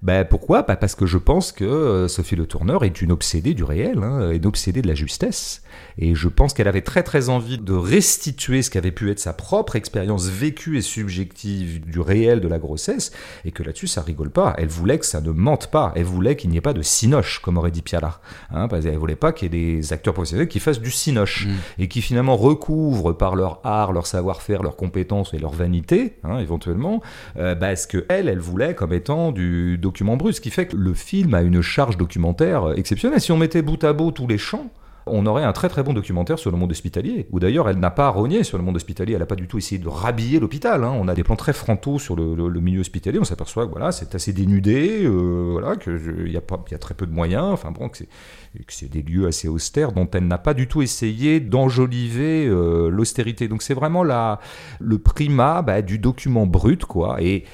[0.00, 0.62] Ben, pourquoi?
[0.62, 4.30] Bah, Parce que je pense que Sophie Le Tourneur est une obsédée du réel, hein,
[4.30, 5.62] une obsédée de la justesse.
[5.98, 9.32] Et je pense qu'elle avait très très envie de restituer ce qu'avait pu être sa
[9.32, 13.12] propre expérience vécue et subjective du réel de la grossesse,
[13.44, 14.54] et que là-dessus ça rigole pas.
[14.58, 17.40] Elle voulait que ça ne mente pas, elle voulait qu'il n'y ait pas de cinoche,
[17.40, 18.20] comme aurait dit Piala.
[18.50, 21.46] Hein, parce qu'elle voulait pas qu'il y ait des acteurs professionnels qui fassent du cinoche,
[21.46, 21.82] Mm.
[21.82, 26.38] et qui finalement recouvrent par leur art, leur savoir-faire, leurs compétences et leur vanité, hein,
[26.38, 27.02] éventuellement,
[27.36, 30.66] euh, bah, ce que elle, elle voulait comme étant du document brut, ce qui fait
[30.66, 33.20] que le film a une charge documentaire euh, exceptionnelle.
[33.20, 34.70] Si on mettait bout à bout tous les champs,
[35.10, 37.26] on aurait un très très bon documentaire sur le monde hospitalier.
[37.30, 39.58] Ou d'ailleurs, elle n'a pas rogné sur le monde hospitalier, elle n'a pas du tout
[39.58, 40.84] essayé de rhabiller l'hôpital.
[40.84, 40.92] hein.
[40.98, 44.14] On a des plans très frontaux sur le, milieu hospitalier, on s'aperçoit que voilà, c'est
[44.14, 48.08] assez dénudé, euh, voilà, qu'il y, a très peu de moyens, enfin bon, que c'est
[48.66, 52.88] que c'est des lieux assez austères dont elle n'a pas du tout essayé d'enjoliver euh,
[52.88, 53.48] l'austérité.
[53.48, 54.40] Donc c'est vraiment la,
[54.80, 57.22] le primat bah, du document brut, quoi.
[57.22, 57.44] Et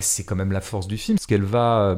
[0.00, 1.96] c'est quand même la force du film, ce qu'elle va euh,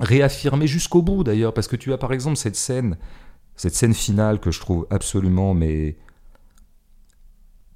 [0.00, 2.96] réaffirmer jusqu'au bout d'ailleurs, parce que tu as par exemple cette scène,
[3.56, 5.96] cette scène finale que je trouve absolument, mais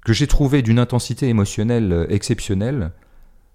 [0.05, 2.91] que j'ai trouvé d'une intensité émotionnelle euh, exceptionnelle.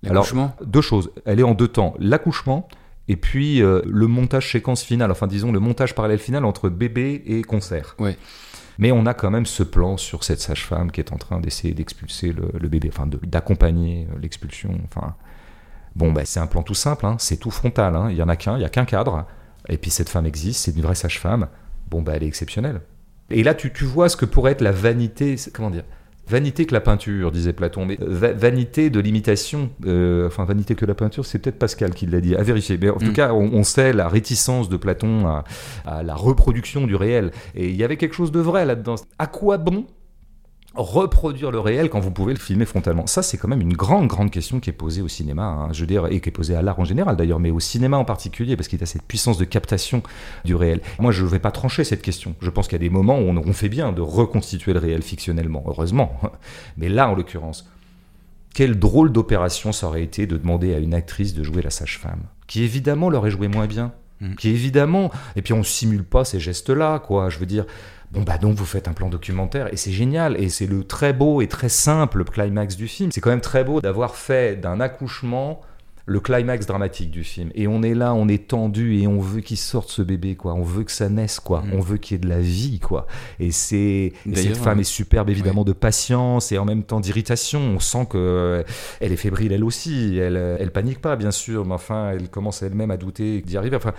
[0.05, 0.55] Alors, L'accouchement?
[0.65, 1.11] deux choses.
[1.25, 1.95] Elle est en deux temps.
[1.99, 2.69] L'accouchement
[3.09, 7.23] et puis euh, le montage séquence finale, enfin disons le montage parallèle final entre bébé
[7.27, 7.95] et concert.
[7.99, 8.17] Ouais.
[8.79, 11.73] Mais on a quand même ce plan sur cette sage-femme qui est en train d'essayer
[11.73, 14.79] d'expulser le, le bébé, enfin d'accompagner euh, l'expulsion.
[14.85, 15.15] Enfin,
[15.95, 17.97] bon, bah, c'est un plan tout simple, hein, c'est tout frontal.
[17.97, 19.25] hein, Il y en a qu'un, il y a qu'un cadre.
[19.69, 21.49] Et puis cette femme existe, c'est une vraie sage-femme.
[21.91, 22.81] Bon, bah, elle est exceptionnelle.
[23.31, 25.85] Et là, tu, tu vois ce que pourrait être la vanité, comment dire
[26.29, 30.85] Vanité que la peinture, disait Platon, mais va- vanité de l'imitation, euh, enfin vanité que
[30.85, 32.77] la peinture, c'est peut-être Pascal qui l'a dit, à vérifier.
[32.81, 33.13] Mais en tout Mm.
[33.13, 35.45] cas, on, on sait la réticence de Platon à,
[35.85, 37.31] à la reproduction du réel.
[37.55, 38.97] Et il y avait quelque chose de vrai là-dedans.
[39.21, 39.87] À quoi bon
[40.77, 44.07] reproduire le réel quand vous pouvez le filmer frontalement Ça, c'est quand même une grande,
[44.07, 46.55] grande question qui est posée au cinéma, hein, je veux dire, et qui est posée
[46.55, 49.03] à l'art en général d'ailleurs, mais au cinéma en particulier, parce qu'il y a cette
[49.03, 50.03] puissance de captation
[50.45, 50.81] du réel.
[50.99, 52.35] Moi, je ne vais pas trancher cette question.
[52.41, 54.79] Je pense qu'il y a des moments où on, on fait bien de reconstituer le
[54.79, 56.21] réel fictionnellement, heureusement.
[56.77, 57.69] Mais là, en l'occurrence,
[58.55, 62.23] quelle drôle d'opération ça aurait été de demander à une actrice de jouer la sage-femme,
[62.47, 64.35] qui évidemment l'aurait joué moins bien, Mm.
[64.37, 67.29] qui évidemment, et puis on simule pas ces gestes-là, quoi.
[67.29, 67.67] Je veux dire,
[68.17, 71.13] bon bah donc vous faites un plan documentaire et c'est génial et c'est le très
[71.13, 73.13] beau et très simple climax du film.
[73.13, 75.61] C'est quand même très beau d'avoir fait d'un accouchement
[76.09, 77.51] le climax dramatique du film.
[77.57, 80.55] Et on est là, on est tendu et on veut qu'il sorte ce bébé, quoi.
[80.55, 81.63] On veut que ça naisse, quoi.
[81.63, 81.73] Mm.
[81.75, 83.09] On veut qu'il y ait de la vie, quoi.
[83.41, 87.59] Et c'est cette femme euh, est superbe évidemment de patience et en même temps d'irritation.
[87.59, 88.63] On sent que euh,
[89.01, 90.17] elle est fébrile elle aussi.
[90.17, 93.57] Elle, euh, elle panique pas bien sûr, mais enfin elle commence elle-même à douter d'y
[93.57, 93.77] arriver.
[93.77, 93.93] Enfin,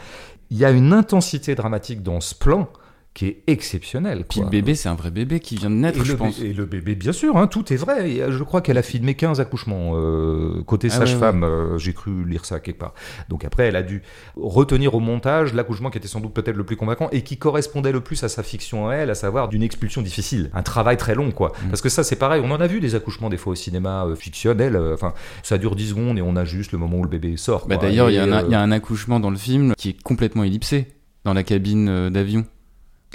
[0.50, 2.70] il y a une intensité dramatique dans ce plan
[3.18, 4.26] qui est exceptionnel.
[4.30, 4.46] Puis quoi.
[4.46, 6.40] le bébé, c'est un vrai bébé qui vient de naître, et je le, pense.
[6.40, 8.12] et le bébé, bien sûr, hein, tout est vrai.
[8.12, 11.44] Et, euh, je crois qu'elle a filmé 15 accouchements euh, côté Ah ouais, sage-femme.
[11.44, 12.94] euh, J'ai cru lire ça quelque part.
[13.28, 14.04] Donc après, elle a dû
[14.36, 17.92] retenir au montage l'accouchement qui était sans doute peut-être le plus convaincant et qui correspondait
[17.92, 21.16] le plus à sa fiction à elle, à savoir d'une expulsion difficile, un travail très
[21.16, 21.54] long, quoi.
[21.66, 21.70] Mm.
[21.70, 22.44] Parce que ça, c'est pareil.
[22.46, 24.78] On en a vu des accouchements des fois au cinéma euh, fictionnel.
[24.94, 27.68] Enfin, ça dure 10 secondes et on a juste le moment où le bébé sort.
[27.68, 27.78] Bah.
[27.78, 30.04] D'ailleurs, il y, a un- il y a un accouchement dans le film qui est
[30.04, 30.86] complètement ellipsé
[31.26, 32.46] dans la cabine d'avion.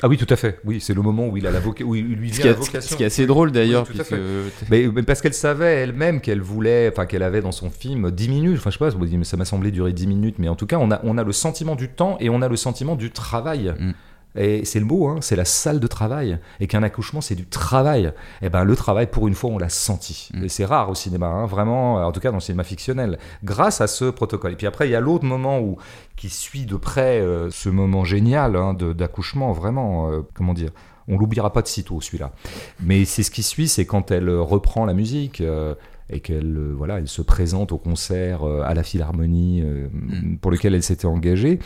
[0.02, 0.58] Ah oui, tout à fait.
[0.64, 2.48] Oui, c'est le moment où il a la voca- où il lui Ce vient qui,
[2.48, 2.80] la est- vocation.
[2.90, 5.74] ce qui est assez drôle d'ailleurs, Oui, tout à puisque Mais, mais parce qu'elle savait
[5.82, 9.24] elle-même qu'elle voulait, enfin qu'elle avait dans son film 10 minutes, enfin je sais pas,
[9.24, 11.32] ça m'a semblé durer 10 minutes, mais en tout cas on a, on a le
[11.32, 13.74] sentiment du temps et on a le sentiment du travail.
[13.78, 13.92] Mm.
[14.36, 16.38] Et c'est le mot, hein, c'est la salle de travail.
[16.60, 18.12] Et qu'un accouchement, c'est du travail.
[18.40, 20.30] Et ben le travail, pour une fois, on l'a senti.
[20.34, 20.44] Mm.
[20.44, 23.80] Et c'est rare au cinéma, hein, vraiment, en tout cas dans le cinéma fictionnel, grâce
[23.80, 24.52] à ce protocole.
[24.52, 25.76] Et puis après, il y a l'autre moment où,
[26.16, 30.70] qui suit de près euh, ce moment génial hein, d'accouchement, vraiment, euh, comment dire,
[31.08, 32.32] on l'oubliera pas de sitôt celui-là.
[32.80, 35.40] Mais c'est ce qui suit, c'est quand elle euh, reprend la musique.
[35.40, 35.74] euh,
[36.10, 40.36] et qu'elle euh, voilà, elle se présente au concert euh, à la Philharmonie euh, Mm.
[40.38, 41.58] pour lequel elle s'était engagée.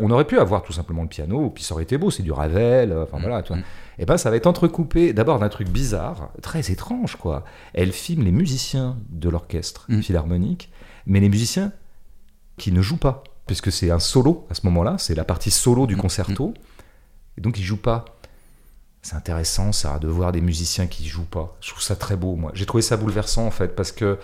[0.00, 2.32] On aurait pu avoir tout simplement le piano, puis ça aurait été beau, c'est du
[2.32, 3.22] Ravel, euh, enfin Mm.
[3.22, 3.42] voilà.
[3.42, 3.58] tu vois.
[3.58, 3.64] Mm.
[3.98, 7.44] Et ben ça va être entrecoupé d'abord d'un truc bizarre, très étrange quoi.
[7.74, 10.00] Elle filme les musiciens de l'orchestre Mm.
[10.02, 10.70] philharmonique,
[11.06, 11.72] mais les musiciens
[12.56, 15.86] qui ne jouent pas, puisque c'est un solo à ce moment-là, c'est la partie solo
[15.86, 16.54] du concerto,
[17.38, 18.04] et donc ils jouent pas.
[19.02, 21.56] C'est intéressant ça, de voir des musiciens qui jouent pas.
[21.60, 22.50] Je trouve ça très beau, moi.
[22.54, 24.18] J'ai trouvé ça bouleversant en fait, parce que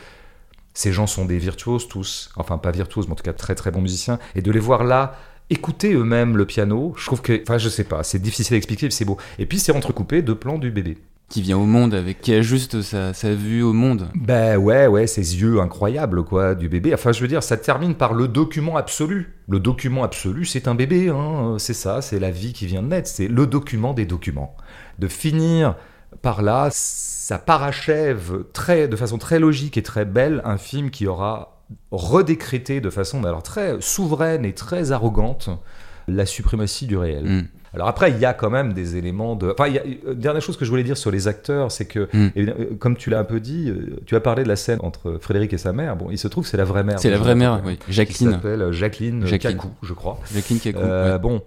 [0.72, 3.70] ces gens sont des virtuoses tous, enfin pas virtuoses, mais en tout cas très très
[3.70, 5.14] bons musiciens, et de les voir là
[5.50, 8.86] écouter eux-mêmes le piano, je trouve que, enfin je sais pas, c'est difficile à expliquer,
[8.86, 9.18] mais c'est beau.
[9.38, 10.98] Et puis c'est entrecoupé de plans du bébé.
[11.30, 14.08] qui vient au monde, avec qui ajuste sa, sa vue au monde.
[14.16, 16.92] Ben ouais, ouais, ces yeux incroyables, quoi, du bébé.
[16.92, 19.32] Enfin, je veux dire, ça termine par le document absolu.
[19.48, 22.88] Le document absolu, c'est un bébé, hein, c'est ça, c'est la vie qui vient de
[22.88, 24.56] naître, c'est le document des documents.
[24.98, 25.76] De finir
[26.20, 31.06] par là, ça parachève très, de façon très logique et très belle un film qui
[31.06, 31.59] aura
[31.90, 35.50] redécrété de façon alors très souveraine et très arrogante
[36.08, 37.24] la suprématie du réel.
[37.24, 37.48] Mm.
[37.72, 39.52] Alors après, il y a quand même des éléments de.
[39.52, 39.82] Enfin, il y a...
[40.08, 42.30] euh, dernière chose que je voulais dire sur les acteurs, c'est que, Mm.
[42.34, 44.80] évidemment, euh, comme tu l'as un peu dit, euh, tu as parlé de la scène
[44.82, 45.94] entre Frédéric et sa mère.
[45.94, 46.98] Bon, il se trouve que c'est la vraie mère.
[46.98, 47.76] C'est la vraie mère, oui.
[47.76, 48.32] Qui Jacqueline.
[48.32, 49.56] s'appelle euh, Jacqueline, Jacqueline.
[49.56, 50.18] Cacou, je crois.
[50.34, 50.60] Jacqueline.
[50.74, 51.18] Euh, ouais.
[51.20, 51.42] Bon.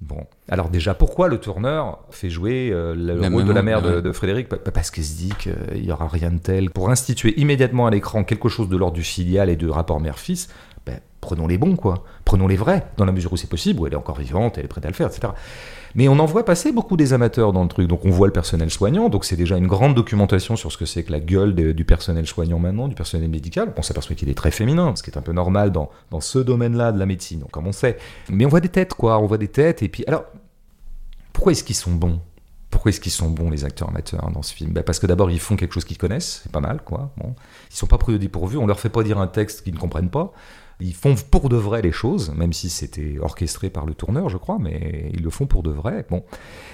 [0.00, 3.82] Bon, alors déjà, pourquoi le tourneur fait jouer euh, le La rôle de la mère
[3.82, 4.48] de, Frédéric?
[4.48, 6.70] Pa- Parce qu'il se dit qu'il n'y aura rien de tel.
[6.70, 10.48] Pour instituer immédiatement à l'écran quelque chose de l'ordre du filial et de rapport mère-fils,
[10.86, 12.04] ben, prenons les bons, quoi.
[12.24, 14.64] Prenons les vrais, dans la mesure où c'est possible, où elle est encore vivante, elle
[14.64, 15.34] est prête à le faire, etc.
[15.94, 17.88] Mais on en voit passer beaucoup des amateurs dans le truc.
[17.88, 20.86] Donc on voit le personnel soignant, donc c'est déjà une grande documentation sur ce que
[20.86, 23.72] c'est que la gueule du personnel soignant maintenant, du personnel médical.
[23.76, 26.38] On s'aperçoit qu'il est très féminin, ce qui est un peu normal dans, dans ce
[26.38, 27.98] domaine-là de la médecine, comme on sait.
[28.28, 29.18] Mais on voit des têtes, quoi.
[29.18, 30.04] On voit des têtes, et puis.
[30.06, 30.24] Alors,
[31.32, 32.20] pourquoi est-ce qu'ils sont bons?
[32.70, 34.72] Pourquoi est-ce qu'ils sont bons les acteurs amateurs dans ce film?
[34.72, 37.10] Ben, Parce que d'abord ils font quelque chose qu'ils connaissent, c'est pas mal quoi.
[37.16, 37.34] Bon.
[37.70, 39.78] Ils sont pas pris au dépourvu, on leur fait pas dire un texte qu'ils ne
[39.78, 40.32] comprennent pas.
[40.80, 44.38] Ils font pour de vrai les choses, même si c'était orchestré par le tourneur, je
[44.38, 46.06] crois, mais ils le font pour de vrai.
[46.08, 46.24] Bon.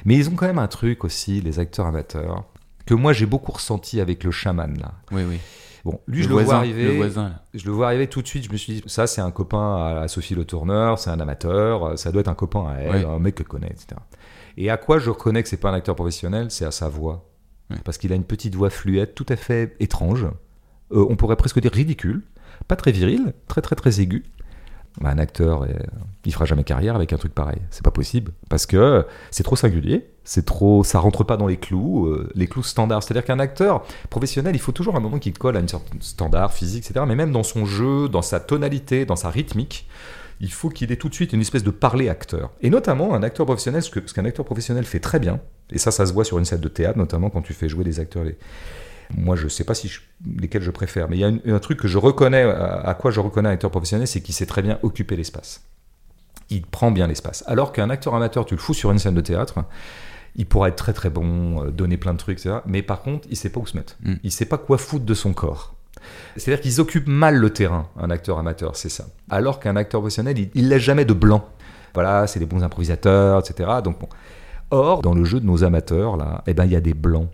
[0.05, 2.45] Mais ils ont quand même un truc aussi, les acteurs amateurs,
[2.87, 4.92] que moi j'ai beaucoup ressenti avec le chaman là.
[5.11, 5.38] Oui, oui.
[5.85, 6.85] Bon, lui je le vois arriver.
[6.85, 7.42] Le voisin, là.
[7.55, 10.01] Je le vois arriver tout de suite, je me suis dit, ça c'est un copain
[10.03, 13.19] à Sophie Le Tourneur, c'est un amateur, ça doit être un copain à elle, un
[13.19, 14.01] mec qu'elle connaît, etc.
[14.57, 17.29] Et à quoi je reconnais que c'est pas un acteur professionnel, c'est à sa voix.
[17.85, 20.27] Parce qu'il a une petite voix fluette, tout à fait étrange,
[20.92, 22.23] Euh, on pourrait presque dire ridicule,
[22.69, 24.25] pas très viril, très très très aigu.
[25.01, 25.69] Bah, un acteur, euh,
[26.25, 27.61] il fera jamais carrière avec un truc pareil.
[27.71, 28.33] C'est pas possible.
[28.49, 32.47] Parce que c'est trop singulier, c'est trop, ça rentre pas dans les clous, euh, les
[32.47, 33.03] clous standards.
[33.03, 36.53] C'est-à-dire qu'un acteur professionnel, il faut toujours un moment qui colle à une de standard
[36.53, 37.05] physique, etc.
[37.07, 39.87] Mais même dans son jeu, dans sa tonalité, dans sa rythmique,
[40.40, 42.51] il faut qu'il ait tout de suite une espèce de parler acteur.
[42.61, 45.40] Et notamment un acteur professionnel, ce qu'un acteur professionnel fait très bien,
[45.71, 47.85] et ça, ça se voit sur une scène de théâtre, notamment quand tu fais jouer
[47.85, 48.25] des acteurs.
[49.14, 50.01] Moi, je sais pas si je-
[50.38, 52.95] lesquels je préfère, mais il y a une- un truc que je reconnais, à, à
[52.95, 55.62] quoi je reconnais un acteur professionnel, c'est qu'il sait très bien occuper l'espace.
[56.51, 57.45] Il prend bien l'espace.
[57.47, 59.64] Alors qu'un acteur amateur, tu le fous sur une scène de théâtre,
[60.37, 62.57] il pourra être très très bon, euh, donner plein de trucs, etc.
[62.66, 63.97] Mais par contre, il sait pas où se mettre.
[64.03, 64.14] Mm.
[64.23, 65.75] Il sait pas quoi foutre de son corps.
[66.37, 69.07] C'est-à-dire qu'ils occupent mal le terrain, un acteur amateur, c'est ça.
[69.31, 71.49] Alors qu'un acteur professionnel, il, il laisse jamais de blanc.
[71.95, 73.71] Voilà, c'est des bons improvisateurs, etc.
[73.83, 74.09] Donc bon.
[74.71, 77.29] Or, dans le jeu de nos amateurs, là, eh ben, il y a des blancs,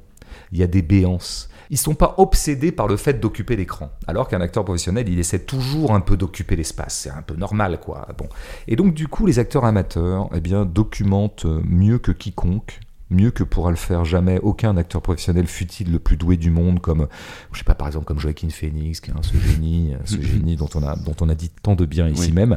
[0.53, 1.49] il y a des béances.
[1.73, 3.91] Ils sont pas obsédés par le fait d'occuper l'écran.
[4.07, 6.95] Alors qu'un acteur professionnel, il essaie toujours un peu d'occuper l'espace.
[6.95, 8.07] C'est un peu normal, quoi.
[8.19, 8.29] Bon.
[8.69, 13.43] Et donc, du coup, les acteurs amateurs, eh bien, documentent mieux que quiconque mieux que
[13.45, 17.09] pourra le faire jamais aucun acteur professionnel fut-il le plus doué du monde comme
[17.53, 20.57] je sais pas par exemple comme Joaquin Phoenix qui est un- ce génie ce génie
[20.57, 22.33] dont on a dont on a dit tant de bien ici Oui.
[22.33, 22.57] même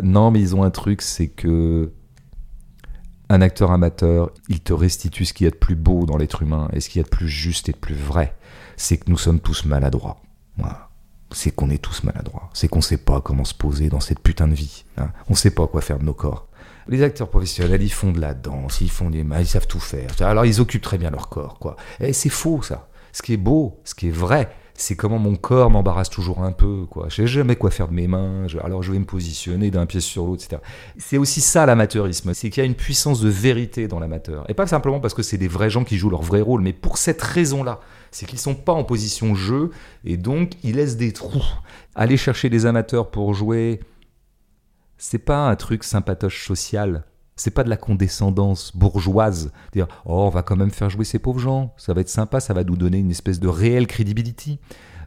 [0.00, 1.90] non mais ils ont un truc c'est que
[3.28, 6.42] Un acteur amateur, il te restitue ce qu'il y a de plus beau dans l'être
[6.42, 8.34] humain et ce qu'il y a de plus juste et de plus vrai.
[8.78, 10.18] C'est que nous sommes tous maladroits.
[10.56, 10.88] Voilà.
[11.32, 12.48] C'est qu'on est tous maladroits.
[12.54, 14.84] C'est qu'on sait pas comment se poser dans cette putain de vie.
[14.96, 15.10] Hein.
[15.28, 16.46] On sait pas quoi faire de nos corps.
[16.86, 19.80] Les acteurs professionnels, ils font de la danse, ils font des mains, ils savent tout
[19.80, 20.08] faire.
[20.20, 21.76] Alors ils occupent très bien leur corps, quoi.
[22.00, 22.88] Et c'est faux, ça.
[23.12, 26.52] Ce qui est beau, ce qui est vrai, c'est comment mon corps m'embarrasse toujours un
[26.52, 27.08] peu, quoi.
[27.10, 30.00] Je sais jamais quoi faire de mes mains, alors je vais me positionner d'un pied
[30.00, 30.62] sur l'autre, etc.
[30.96, 34.48] C'est aussi ça l'amateurisme, c'est qu'il y a une puissance de vérité dans l'amateur.
[34.48, 36.72] Et pas simplement parce que c'est des vrais gens qui jouent leur vrai rôle, mais
[36.72, 37.80] pour cette raison-là.
[38.10, 39.70] C'est qu'ils sont pas en position jeu,
[40.04, 41.44] et donc ils laissent des trous.
[41.94, 43.80] Aller chercher des amateurs pour jouer,
[44.96, 47.04] c'est pas un truc sympatoche social.
[47.36, 49.52] C'est pas de la condescendance bourgeoise.
[49.72, 51.72] Dire, oh, on va quand même faire jouer ces pauvres gens.
[51.76, 54.58] Ça va être sympa, ça va nous donner une espèce de réelle crédibilité.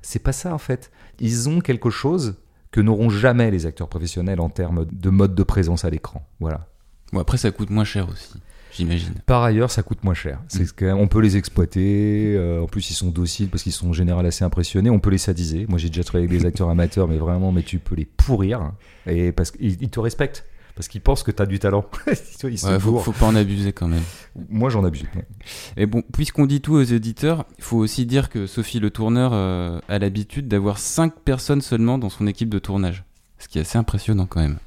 [0.02, 0.92] C'est pas ça, en fait.
[1.20, 2.36] Ils ont quelque chose
[2.72, 6.26] que n'auront jamais les acteurs professionnels en termes de mode de présence à l'écran.
[6.40, 6.68] Voilà.
[7.12, 8.40] Bon, après, ça coûte moins cher aussi
[8.74, 9.14] j'imagine.
[9.26, 10.42] Par ailleurs, ça coûte moins cher.
[10.48, 10.94] C'est mm.
[10.98, 12.34] on peut les exploiter.
[12.36, 14.90] Euh, en plus, ils sont dociles parce qu'ils sont en général assez impressionnés.
[14.90, 15.66] On peut les sadiser.
[15.68, 18.72] Moi, j'ai déjà travaillé avec des acteurs amateurs, mais vraiment, mais tu peux les pourrir
[19.08, 21.86] et parce qu'ils te respectent parce qu'ils pensent que tu as du talent.
[22.44, 24.04] il faut, faut, pas en abuser quand même.
[24.50, 25.04] Moi, j'en abuse.
[25.78, 29.32] Et bon, puisqu'on dit tout aux éditeurs, il faut aussi dire que Sophie Le Tourneur
[29.34, 33.04] euh, a l'habitude d'avoir 5 personnes seulement dans son équipe de tournage.
[33.38, 34.58] Ce qui est assez impressionnant quand même.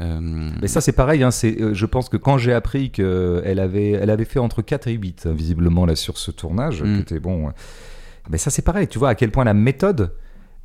[0.00, 1.22] Euh, Mais ça, c'est pareil.
[1.22, 4.62] Hein, c'est, euh, je pense que quand j'ai appris qu'elle avait, elle avait fait entre
[4.62, 6.94] 4 et 8, hein, visiblement, là, sur ce tournage, mm.
[6.94, 7.50] qui était bon.
[8.30, 8.88] Mais ça, c'est pareil.
[8.88, 10.12] Tu vois à quel point la méthode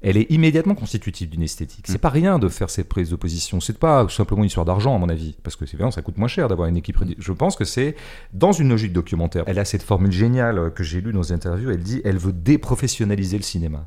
[0.02, 1.86] elle est immédiatement constitutive d'une esthétique.
[1.86, 2.00] C'est mm.
[2.00, 3.60] pas rien de faire cette prise de position.
[3.60, 6.18] C'est pas simplement une histoire d'argent, à mon avis, parce que c'est vraiment ça coûte
[6.18, 6.98] moins cher d'avoir une équipe.
[7.18, 7.96] Je pense que c'est
[8.34, 9.44] dans une logique documentaire.
[9.46, 11.70] Elle a cette formule géniale que j'ai lue dans une interview.
[11.70, 13.86] Elle dit, elle veut déprofessionnaliser le cinéma.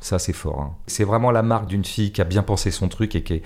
[0.00, 0.60] Ça, c'est fort.
[0.60, 0.74] Hein.
[0.86, 3.42] C'est vraiment la marque d'une fille qui a bien pensé son truc et qui est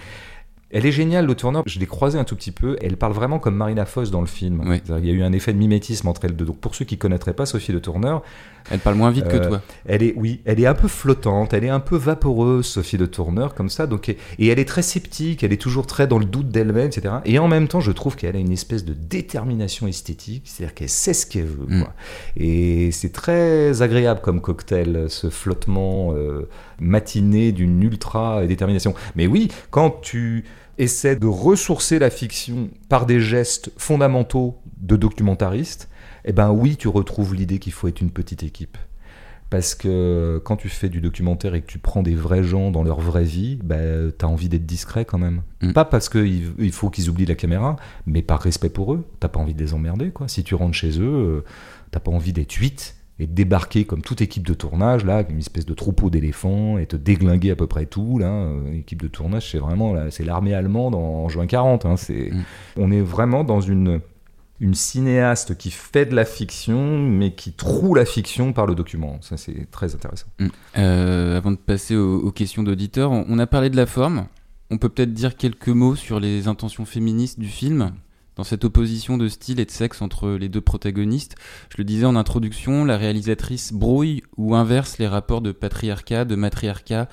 [0.73, 1.65] elle est géniale, le tourneur.
[1.67, 2.77] Je l'ai croisée un tout petit peu.
[2.81, 4.63] Elle parle vraiment comme Marina Foss dans le film.
[4.99, 6.45] Il y a eu un effet de mimétisme entre elles deux.
[6.45, 8.23] Donc, pour ceux qui connaîtraient pas Sophie Le Tourneur,
[8.71, 9.63] elle parle moins vite que euh, toi.
[9.85, 11.55] Elle est, oui, elle est un peu flottante.
[11.55, 13.89] Elle est un peu vaporeuse, Sophie Le Tourneur, comme ça.
[13.89, 15.43] Donc, et elle est très sceptique.
[15.43, 17.15] Elle est toujours très dans le doute d'elle-même, etc.
[17.25, 20.45] Et en même temps, je trouve qu'elle a une espèce de détermination esthétique.
[20.45, 21.67] C'est-à-dire qu'elle sait ce qu'elle veut.
[21.67, 21.85] Mm.
[22.37, 28.95] Et c'est très agréable comme cocktail, ce flottement euh, matiné d'une ultra détermination.
[29.17, 30.45] Mais oui, quand tu
[30.81, 35.89] essaie de ressourcer la fiction par des gestes fondamentaux de documentariste,
[36.25, 38.79] eh ben oui, tu retrouves l'idée qu'il faut être une petite équipe.
[39.51, 42.85] Parce que quand tu fais du documentaire et que tu prends des vrais gens dans
[42.85, 45.43] leur vraie vie, ben, tu as envie d'être discret quand même.
[45.61, 45.73] Mm.
[45.73, 47.75] Pas parce qu'il il faut qu'ils oublient la caméra,
[48.07, 49.05] mais par respect pour eux.
[49.19, 50.11] T'as pas envie de les emmerder.
[50.11, 50.29] quoi.
[50.29, 51.45] Si tu rentres chez eux, euh,
[51.91, 55.67] t'as pas envie d'être 8 et débarquer comme toute équipe de tournage, là, une espèce
[55.67, 58.19] de troupeau d'éléphants, et te déglinguer à peu près tout.
[58.19, 61.85] Là, équipe de tournage, c'est vraiment c'est l'armée allemande en, juin 40.
[61.85, 62.45] Hein, c'est, mm.
[62.79, 64.01] On est vraiment dans une,
[64.59, 69.19] une cinéaste qui fait de la fiction, mais qui troue la fiction par le document.
[69.21, 70.27] Ça, c'est très intéressant.
[70.39, 70.49] Mm.
[70.79, 74.27] Euh, avant de passer aux, questions d'auditeurs, on, a parlé de la forme.
[74.71, 77.93] On peut peut-être dire quelques mots sur les intentions féministes du film?
[78.41, 81.35] Dans cette opposition de style et de sexe entre les deux protagonistes.
[81.69, 86.37] Je le disais en introduction, la réalisatrice brouille ou inverse les rapports de patriarcat, de
[86.37, 87.11] matriarcat,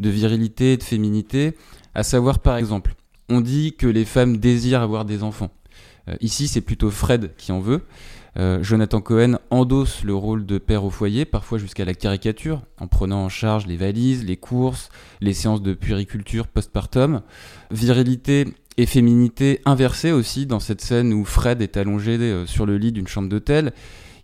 [0.00, 1.56] de virilité et de féminité,
[1.94, 2.94] à savoir par exemple,
[3.30, 5.48] on dit que les femmes désirent avoir des enfants.
[6.10, 7.80] Euh, ici, c'est plutôt Fred qui en veut.
[8.36, 12.86] Euh, Jonathan Cohen endosse le rôle de père au foyer, parfois jusqu'à la caricature, en
[12.86, 14.90] prenant en charge les valises, les courses,
[15.22, 17.22] les séances de puériculture postpartum.
[17.70, 22.76] Virilité et féminité inversée aussi dans cette scène où Fred est allongé euh, sur le
[22.76, 23.72] lit d'une chambre d'hôtel.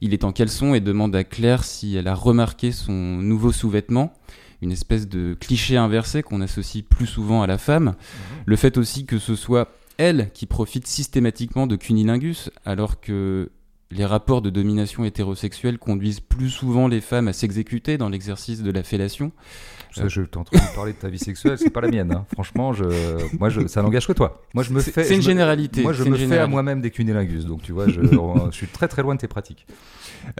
[0.00, 4.12] Il est en caleçon et demande à Claire si elle a remarqué son nouveau sous-vêtement,
[4.60, 7.84] une espèce de cliché inversé qu'on associe plus souvent à la femme.
[7.84, 7.94] Mhm.
[8.46, 13.50] Le fait aussi que ce soit elle qui profite systématiquement de cunilingus, alors que
[13.94, 18.70] les rapports de domination hétérosexuelle conduisent plus souvent les femmes à s'exécuter dans l'exercice de
[18.70, 19.32] la fellation.
[19.94, 22.12] Ça, je t'entends parler de ta vie sexuelle, c'est pas la mienne.
[22.12, 22.24] Hein.
[22.32, 22.84] Franchement, je,
[23.38, 24.42] moi, je, ça n'engage que toi.
[24.54, 25.04] Moi, je me fais.
[25.04, 25.82] C'est une généralité.
[25.82, 28.00] Moi, je me fais à moi-même des cunilingus, donc tu vois, je,
[28.50, 29.66] je, suis très très loin de tes pratiques.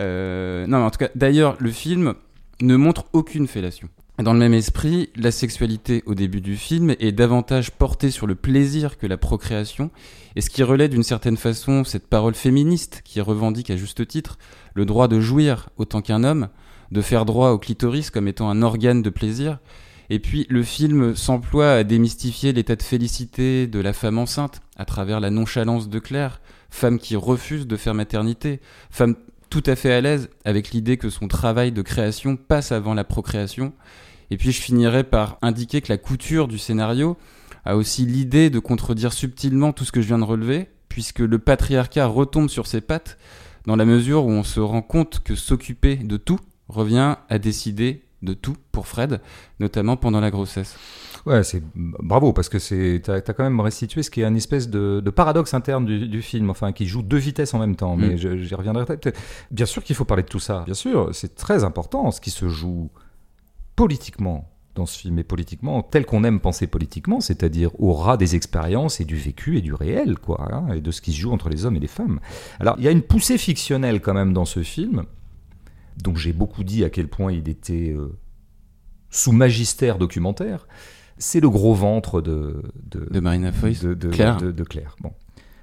[0.01, 2.15] Euh, non, mais en tout cas, d'ailleurs, le film
[2.63, 3.89] ne montre aucune fellation.
[4.23, 8.37] Dans le même esprit, la sexualité au début du film est davantage portée sur le
[8.37, 9.91] plaisir que la procréation,
[10.37, 14.39] et ce qui relaie d'une certaine façon cette parole féministe qui revendique à juste titre
[14.75, 16.51] le droit de jouir autant qu'un homme,
[16.93, 19.59] de faire droit au clitoris comme étant un organe de plaisir,
[20.09, 24.85] et puis le film s'emploie à démystifier l'état de félicité de la femme enceinte à
[24.85, 29.17] travers la nonchalance de Claire, femme qui refuse de faire maternité, femme
[29.51, 33.05] tout à fait à l'aise avec l'idée que son travail de création passe avant la
[33.05, 33.73] procréation.
[34.33, 37.19] Et puis je finirai par indiquer que la couture du scénario
[37.67, 41.39] a aussi l'idée de contredire subtilement tout ce que je viens de relever, puisque le
[41.39, 43.19] patriarcat retombe sur ses pattes
[43.67, 48.05] dans la mesure où on se rend compte que s'occuper de tout revient à décider
[48.23, 49.21] de tout pour Fred,
[49.61, 50.79] notamment pendant la grossesse.
[51.27, 54.35] Ouais, c'est bravo parce que c'est t'as as quand même restitué ce qui est un
[54.35, 57.97] espèce de, paradoxe interne du, film, enfin qui joue deux vitesses en même temps.
[57.97, 58.39] Mais mm.
[58.39, 59.21] j'y reviendrai peut-être.
[59.51, 60.63] Bien sûr qu'il faut parler de tout ça.
[60.65, 62.91] Bien sûr, c'est très important ce qui se joue
[63.77, 68.37] politiquement dans ce film et politiquement tel qu'on aime penser politiquement, c'est-à-dire au ras des
[68.37, 71.33] expériences et du vécu et du réel, quoi, hein, et de ce qui se joue
[71.33, 72.21] entre les hommes et les femmes.
[72.59, 75.05] Alors il y a une poussée fictionnelle quand même dans ce film.
[76.03, 78.17] Donc j'ai beaucoup dit à quel point il était euh,
[79.11, 80.67] sous magistère documentaire
[81.23, 84.39] c'est le gros ventre de, de, Marina Foïs, de, Claire.
[84.39, 84.97] De, Claire.
[85.01, 85.13] Bon.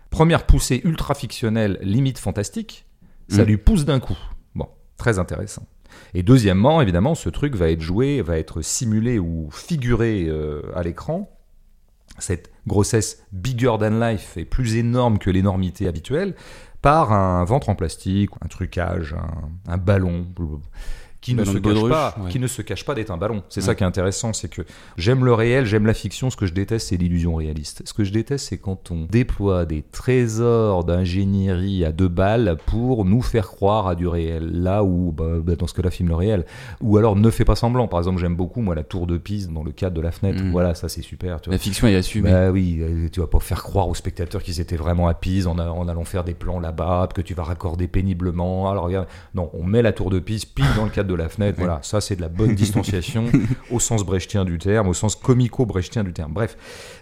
[0.09, 2.85] Première poussée ultra fictionnelle, limite fantastique,
[3.27, 3.47] ça mm.
[3.47, 4.17] lui pousse d'un coup.
[4.55, 5.67] Bon, très intéressant.
[6.13, 10.83] Et deuxièmement, évidemment, ce truc va être joué, va être simulé ou figuré euh, à
[10.83, 11.29] l'écran.
[12.17, 16.35] Cette grossesse bigger than life est plus énorme que l'énormité habituelle
[16.81, 20.25] par un ventre en plastique, un trucage, un, un ballon
[21.21, 23.43] qui ne, se cache pas, qui ne se cache pas d'être un ballon.
[23.49, 24.61] C'est ça qui est intéressant, c'est que
[24.97, 26.29] j'aime le réel, j'aime la fiction.
[26.29, 27.81] Ce que je déteste, c'est l'illusion réaliste.
[27.85, 33.03] Ce que je déteste, c'est quand on déploie des trésors d'ingénierie à deux balles pour
[33.03, 34.49] nous faire croire à du réel.
[34.63, 36.45] Là où, bah, bah, dans ce cas-là, filme le réel.
[36.81, 37.87] Ou alors ne fais pas semblant.
[37.87, 40.41] Par exemple, j'aime beaucoup moi la tour de Pise dans le cadre de la fenêtre.
[40.41, 40.51] Mm.
[40.51, 41.39] Voilà, ça c'est super.
[41.47, 42.31] La fiction est assumée.
[42.31, 45.47] Bah oui, euh, tu vas pas faire croire aux spectateurs qu'ils étaient vraiment à Pise
[45.47, 48.71] en, en, allant faire des plans là-bas, que tu vas raccorder péniblement.
[48.71, 51.29] Alors regarde, non, on met la tour de Pise pile dans le cadre de la
[51.29, 51.57] fenêtre.
[51.57, 53.25] Voilà, ça c'est de la bonne distanciation
[53.71, 56.33] au sens brechtien du terme, au sens comico-brechtien du terme.
[56.33, 56.55] Bref,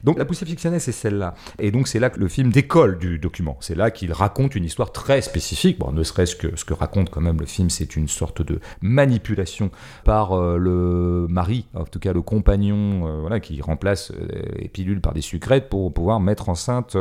[0.03, 1.36] donc la poussée fictionnelle c'est celle-là.
[1.60, 3.58] Et donc c'est là que le film décolle du document.
[3.60, 5.80] C'est là qu'il raconte une histoire très spécifique.
[5.80, 8.60] Bon, ne serait-ce que ce que raconte quand même le film, c'est une sorte de
[8.82, 9.72] manipulation
[10.03, 14.68] par euh, le mari, en tout cas le compagnon, euh, voilà, qui remplace euh, les
[14.68, 16.95] pilules par des sucrètes pour pouvoir mettre enceinte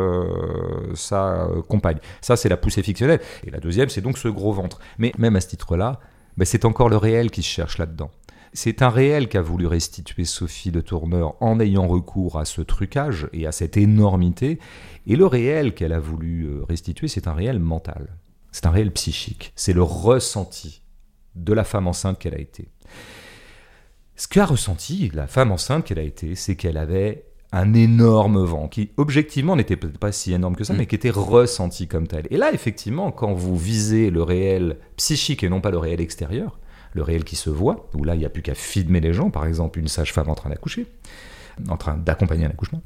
[0.94, 1.98] sa compagne.
[2.20, 3.20] Ça c'est la poussée fictionnelle.
[3.46, 4.80] Et la deuxième, c'est donc ce gros ventre.
[4.98, 6.00] Mais même à ce titre-là,
[6.45, 8.11] c'est encore le réel qui se cherche là-dedans.
[8.53, 13.28] C'est un réel qu'a voulu restituer Sophie de Tourneur en ayant recours à ce trucage
[13.32, 14.59] et à cette énormité.
[15.07, 18.16] Et le réel qu'elle a voulu euh, restituer, c'est un réel mental.
[18.53, 19.53] C'est un réel psychique.
[19.57, 20.82] C'est le ressenti
[21.34, 22.68] de la femme enceinte qu'elle a été.
[24.16, 27.26] Ce qu'a ressenti la femme enceinte qu'elle a été, c'est qu'elle avait
[27.57, 30.76] un énorme vent qui objectivement n'était peut-être pas si énorme que ça, mm.
[30.76, 32.26] mais qui était ressenti comme tel.
[32.30, 36.59] Et là, effectivement, quand vous visez le réel psychique et non pas le réel extérieur,
[36.92, 39.30] le réel qui se voit, où là, il n'y a plus qu'à filmer les gens,
[39.30, 40.86] par exemple une sage-femme en train d'accoucher,
[41.68, 42.82] en train d'accompagner un accouchement,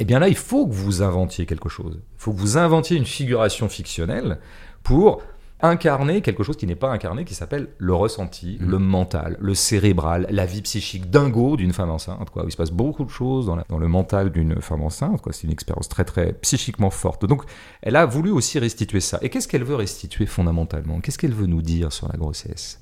[0.00, 2.00] eh bien là, il faut que vous inventiez quelque chose.
[2.00, 4.38] Il faut que vous inventiez une figuration fictionnelle
[4.82, 5.22] pour
[5.68, 8.70] incarner quelque chose qui n'est pas incarné, qui s'appelle le ressenti, mm.
[8.70, 12.30] le mental, le cérébral, la vie psychique dingo d'une femme enceinte.
[12.30, 12.44] Quoi.
[12.46, 15.20] Il se passe beaucoup de choses dans, dans le mental d'une femme enceinte.
[15.30, 17.26] C'est une expérience très très psychiquement forte.
[17.26, 17.44] Donc
[17.82, 19.18] elle a voulu aussi restituer ça.
[19.22, 21.00] Et qu'est-ce qu'elle veut restituer fondamentalement?
[21.00, 22.80] Qu'est-ce qu'elle veut nous dire sur la grossesse?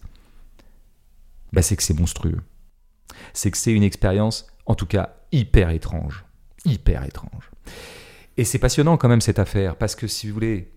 [1.53, 2.41] Bah, C'est que c'est monstrueux.
[3.33, 6.24] C'est que c'est une expérience, en tout cas, hyper étrange.
[6.64, 7.51] Hyper étrange.
[8.37, 10.72] Et c'est passionnant quand même cette affaire, parce que si vous voulez,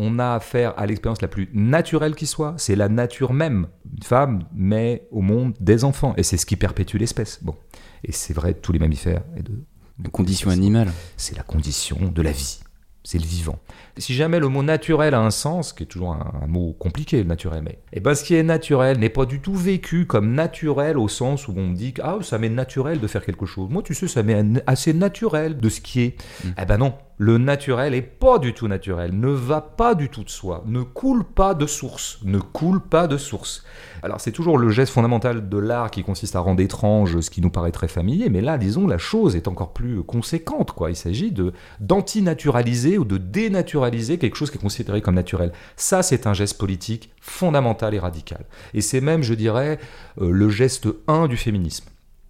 [0.00, 2.54] on a affaire à l'expérience la plus naturelle qui soit.
[2.56, 3.66] C'est la nature même.
[3.94, 6.14] Une femme met au monde des enfants.
[6.16, 7.40] Et c'est ce qui perpétue l'espèce.
[7.42, 7.54] Bon.
[8.02, 9.52] Et c'est vrai de tous les mammifères et de.
[9.98, 10.90] de condition animale.
[11.18, 12.60] C'est la condition de la vie
[13.02, 13.58] c'est le vivant.
[13.96, 17.24] Si jamais le mot naturel a un sens, qui est toujours un, mot compliqué, le
[17.24, 20.98] naturel, mais eh ben, ce qui est naturel n'est pas du tout vécu comme naturel
[20.98, 23.70] au sens où on me dit que ah, ça m'est naturel de faire quelque chose.
[23.70, 26.22] Moi, tu sais, ça m'est assez naturel de ce qui est.
[26.44, 26.48] Mm.
[26.60, 30.24] Eh ben non, le naturel est pas du tout naturel, ne va pas du tout
[30.24, 33.62] de soi, ne coule pas de source, ne coule pas de source.
[34.02, 37.42] Alors c'est toujours le geste fondamental de l'art qui consiste à rendre étrange ce qui
[37.42, 40.74] nous paraît très familier, mais là, disons, la chose est encore plus conséquente.
[40.88, 45.52] Il s'agit de d'antinaturaliser ou de dénaturaliser quelque chose qui est considéré comme naturel.
[45.76, 48.46] Ça, c'est un geste politique fondamental et radical.
[48.72, 49.78] Et c'est même, je dirais,
[50.22, 51.84] euh, le geste 1 du féminisme.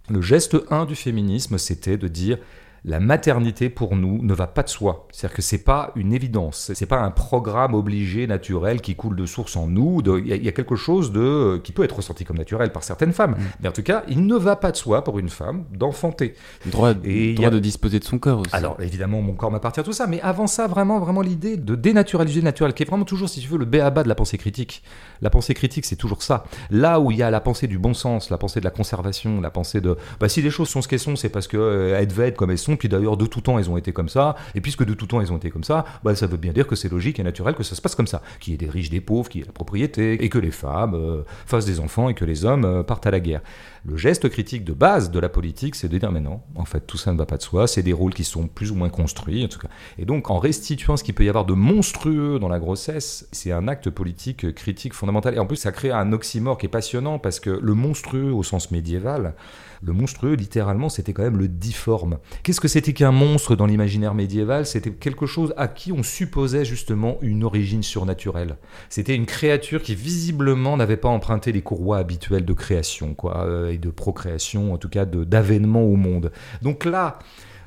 [0.08, 2.38] Le geste 1 du féminisme, c'était de dire
[2.84, 5.06] la maternité pour nous ne va pas de soi.
[5.10, 9.26] C'est-à-dire que c'est pas une évidence, c'est pas un programme obligé naturel qui coule de
[9.26, 10.02] source en nous.
[10.18, 13.32] Il y, a quelque chose de qui peut être ressenti comme naturel par certaines femmes,
[13.32, 13.44] mm.
[13.60, 16.34] mais en tout cas, il ne va pas de soi pour une femme d'enfanter.
[16.66, 18.54] Droit, Et droit de disposer de son corps aussi.
[18.54, 22.40] Alors évidemment, mon corps m'appartient tout ça, mais avant ça, vraiment, vraiment l'idée de dénaturaliser
[22.40, 24.82] le naturel, qui est vraiment toujours, si tu veux, le béaba de la pensée critique.
[25.20, 26.44] La pensée critique, c'est toujours ça.
[26.70, 29.40] Là où il y a la pensée du bon sens, la pensée de la conservation,
[29.40, 32.06] la pensée de, bah, si les choses sont ce qu'elles sont, c'est parce qu'elles euh,
[32.06, 34.36] devaient être comme elles sont puis d'ailleurs de tout temps elles ont été comme ça,
[34.54, 36.66] et puisque de tout temps elles ont été comme ça, bah, ça veut bien dire
[36.66, 38.68] que c'est logique et naturel que ça se passe comme ça, qu'il y ait des
[38.68, 41.80] riches, des pauvres, qu'il y ait la propriété, et que les femmes euh, fassent des
[41.80, 43.40] enfants et que les hommes euh, partent à la guerre.
[43.86, 46.86] Le geste critique de base de la politique, c'est de dire mais non, en fait
[46.86, 48.90] tout ça ne va pas de soi, c'est des rôles qui sont plus ou moins
[48.90, 49.68] construits, en tout cas.
[49.98, 53.52] Et donc en restituant ce qu'il peut y avoir de monstrueux dans la grossesse, c'est
[53.52, 55.34] un acte politique critique fondamental.
[55.34, 58.42] Et en plus ça crée un oxymore qui est passionnant parce que le monstrueux au
[58.42, 59.34] sens médiéval,
[59.82, 62.18] le monstrueux, littéralement, c'était quand même le difforme.
[62.42, 64.66] Qu'est-ce que c'était qu'un monstre dans l'imaginaire médiéval?
[64.66, 68.56] C'était quelque chose à qui on supposait justement une origine surnaturelle.
[68.90, 73.70] C'était une créature qui visiblement n'avait pas emprunté les courroies habituelles de création, quoi, euh,
[73.70, 76.30] et de procréation, en tout cas d'avènement au monde.
[76.62, 77.18] Donc là,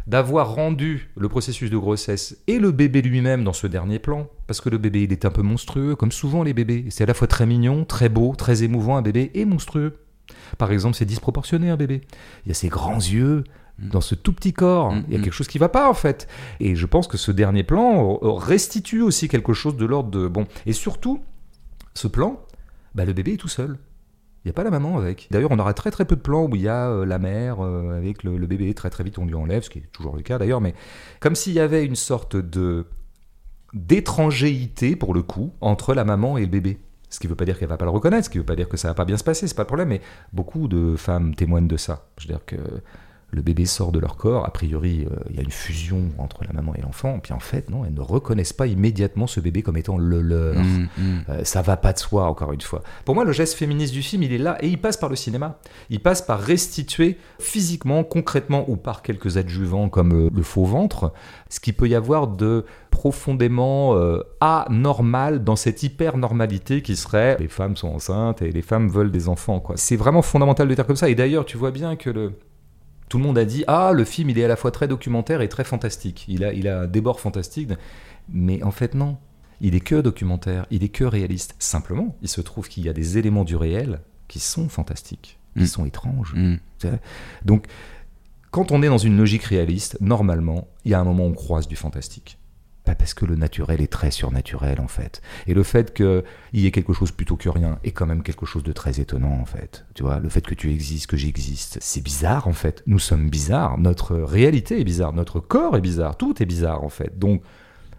[0.07, 4.61] d'avoir rendu le processus de grossesse et le bébé lui-même dans ce dernier plan, parce
[4.61, 6.85] que le bébé il est un peu monstrueux, comme souvent les bébés.
[6.89, 10.02] C'est à la fois très mignon, très beau, très émouvant un bébé et monstrueux.
[10.57, 12.01] Par exemple, c'est disproportionné un bébé.
[12.45, 13.43] Il y a ses grands yeux
[13.79, 13.89] mm.
[13.89, 14.93] dans ce tout petit corps.
[14.93, 15.21] Mm, il y a mm.
[15.23, 16.27] quelque chose qui va pas en fait.
[16.59, 20.47] Et je pense que ce dernier plan restitue aussi quelque chose de l'ordre de bon.
[20.65, 21.21] Et surtout,
[21.93, 22.41] ce plan,
[22.95, 23.77] bah, le bébé est tout seul.
[24.43, 25.29] Il n'y a pas la maman avec.
[25.31, 27.63] D'ailleurs, on aura très très peu de plans où il y a euh, la mère
[27.63, 28.73] euh, avec le, bébé.
[28.73, 30.59] Très très vite, on lui enlève, ce qui est toujours le cas d'ailleurs.
[30.59, 30.73] Mais
[31.21, 32.85] comme s'il y avait une sorte de
[33.73, 36.77] d'étrangéité pour le coup entre la maman et le bébé.
[37.13, 38.45] Ce qui ne veut pas dire qu'elle va pas le reconnaître, ce qui ne veut
[38.47, 40.01] pas dire que ça va pas bien se passer, c'est pas le problème, mais
[40.33, 42.07] beaucoup de femmes témoignent de ça.
[42.17, 42.55] Je veux dire que
[43.33, 46.43] le bébé sort de leur corps, a priori euh, il y a une fusion entre
[46.45, 49.63] la maman et l'enfant, puis en fait non, elles ne reconnaissent pas immédiatement ce bébé
[49.63, 50.55] comme étant le leur.
[50.55, 51.19] Mmh, mmh.
[51.29, 52.83] Euh, ça va pas de soi encore une fois.
[53.05, 55.15] Pour moi le geste féministe du film il est là et il passe par le
[55.15, 55.57] cinéma.
[55.89, 61.11] Il passe par restituer physiquement, concrètement ou par quelques adjuvants comme euh, le faux ventre,
[61.49, 63.97] ce qui peut y avoir de profondément
[64.39, 69.11] anormal dans cette hyper normalité qui serait les femmes sont enceintes et les femmes veulent
[69.11, 69.63] des enfants.
[69.75, 72.33] C'est vraiment fondamental de dire comme ça et d'ailleurs tu vois bien que le
[73.13, 75.41] tout le monde a dit ah le film il est à la fois très documentaire
[75.41, 76.25] et très fantastique.
[76.27, 77.69] Il a il a un débord fantastique,
[78.27, 79.17] mais en fait non.
[79.61, 81.53] Il est que documentaire, il est que réaliste.
[81.59, 85.61] Simplement, il se trouve qu'il y a des éléments du réel qui sont fantastiques, qui
[85.61, 85.67] mm.
[85.67, 86.33] sont étranges.
[86.33, 86.55] Mm.
[87.45, 87.67] Donc
[88.49, 91.33] quand on est dans une logique réaliste, normalement, il y a un moment où on
[91.33, 92.39] croise du fantastique.
[92.85, 95.21] Pas parce que le naturel est très surnaturel en fait.
[95.47, 96.23] Et le fait qu'il
[96.53, 99.39] y ait quelque chose plutôt que rien est quand même quelque chose de très étonnant
[99.39, 99.85] en fait.
[99.93, 102.83] Tu vois, le fait que tu existes, que j'existe, c'est bizarre en fait.
[102.85, 106.89] Nous sommes bizarres, notre réalité est bizarre, notre corps est bizarre, tout est bizarre en
[106.89, 107.17] fait.
[107.17, 107.41] Donc,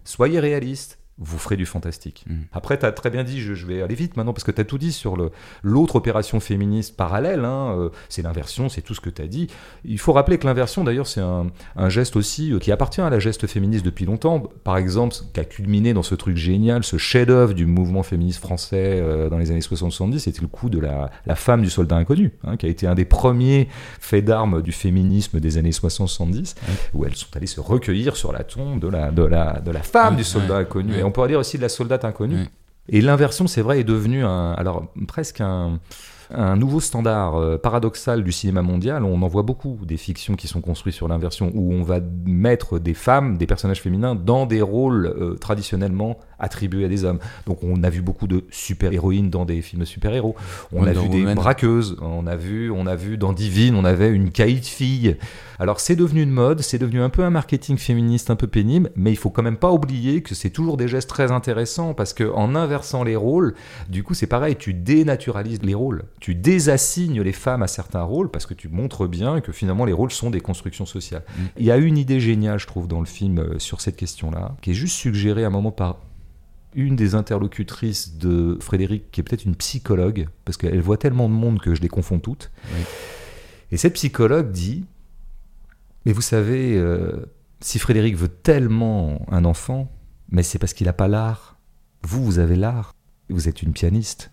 [0.05, 2.25] soyez réalistes, vous ferez du fantastique.
[2.27, 2.35] Mm.
[2.53, 4.65] Après, tu as très bien dit, je, vais aller vite maintenant, parce que tu as
[4.65, 5.17] tout dit sur
[5.62, 9.47] l'autre opération féministe parallèle, hein, euh, c'est l'inversion, c'est tout ce que tu as dit.
[9.85, 11.47] Il faut rappeler que l'inversion, d'ailleurs, c'est un,
[11.89, 14.43] geste aussi euh, qui appartient à la geste féministe depuis longtemps.
[14.65, 19.01] Par exemple, qui a culminé dans ce truc génial, ce chef-d'œuvre du mouvement féministe français
[19.01, 22.57] euh, dans les années 60-70, c'était le coup de la, femme du soldat inconnu, hein,
[22.57, 23.69] qui a été un des premiers
[24.01, 26.57] faits d'armes du féminisme des années 60-70,
[26.95, 29.83] où elles sont allées se recueillir sur la tombe de la, de la, de la
[29.83, 32.46] femme du soldat inconnu on pourrait dire aussi de la soldate inconnue.
[32.88, 35.78] Et l'inversion, c'est vrai, est devenue un, alors presque un,
[36.30, 39.05] un nouveau standard euh, paradoxal du cinéma mondial.
[39.05, 42.78] On en voit beaucoup des fictions qui sont construites sur l'inversion, où on va mettre
[42.78, 47.18] des femmes, des personnages féminins, dans des rôles euh, traditionnellement attribués à des hommes.
[47.47, 50.36] Donc on a vu beaucoup de super-héroïnes dans des films super-héros.
[50.72, 54.11] On a vu des braqueuses, on a vu, on a vu dans Divine, on avait
[54.11, 55.16] une caïd fille.
[55.59, 58.90] Alors c'est devenu une mode, c'est devenu un peu un marketing féministe un peu pénible,
[58.97, 62.12] mais il faut quand même pas oublier que c'est toujours des gestes très intéressants parce
[62.12, 63.55] que en inversant les rôles,
[63.88, 68.30] du coup c'est pareil, tu dénaturalises les rôles tu désassignes les femmes à certains rôles
[68.30, 71.22] parce que tu montres bien que finalement les rôles sont des constructions sociales.
[71.36, 71.42] Mm.
[71.59, 74.57] Il y a une idée géniale, je trouve, dans le film euh, sur cette question-là,
[74.62, 75.99] qui est juste suggérée à un moment par
[76.75, 81.35] une des interlocutrices de Frédéric, qui est peut-être une psychologue, parce qu'elle voit tellement de
[81.35, 82.51] monde que je les confonds toutes.
[83.70, 84.85] Et cette psychologue dit,
[86.05, 87.27] mais vous savez, euh,
[87.61, 89.91] si Frédéric veut tellement un enfant,
[90.31, 91.59] mais c'est parce qu'il n'a pas l'art.
[92.03, 92.95] Vous, vous avez l'art.
[93.31, 94.31] Vous êtes une pianiste.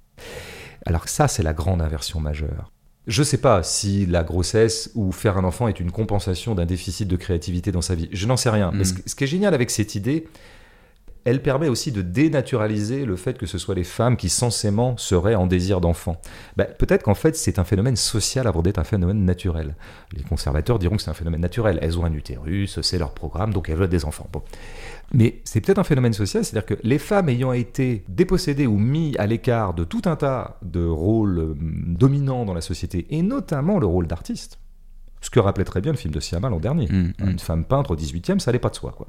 [0.85, 2.71] Alors ça, c'est la grande inversion majeure.
[3.07, 6.65] Je ne sais pas si la grossesse ou faire un enfant est une compensation d'un
[6.65, 8.09] déficit de créativité dans sa vie.
[8.11, 8.71] Je n'en sais rien.
[8.73, 9.03] Mais mm.
[9.05, 10.27] ce, qui est génial avec cette idée,
[11.25, 15.35] elle permet aussi de dénaturaliser le fait que ce soit les femmes qui censément seraient
[15.35, 16.19] en désir d'enfant.
[16.57, 19.75] Ben, peut-être qu'en fait c'est un phénomène social avant d'être un phénomène naturel.
[20.13, 21.79] Les conservateurs diront que c'est un phénomène naturel.
[21.81, 24.27] Elles ont un utérus, c'est leur programme, donc elles veulent des enfants.
[24.31, 24.41] Bon.
[25.13, 29.15] Mais c'est peut-être un phénomène social, c'est-à-dire que les femmes ayant été dépossédées ou mis
[29.17, 33.77] à l'écart de tout un tas de rôles euh, dominants dans la société, et notamment
[33.77, 34.59] le rôle d'artiste,
[35.19, 36.87] ce que rappelait très bien le film de Siama l'an dernier.
[36.87, 37.29] Mmh, mmh.
[37.29, 38.93] Une femme peintre au 18e, ça n'allait pas de soi.
[38.95, 39.07] Quoi.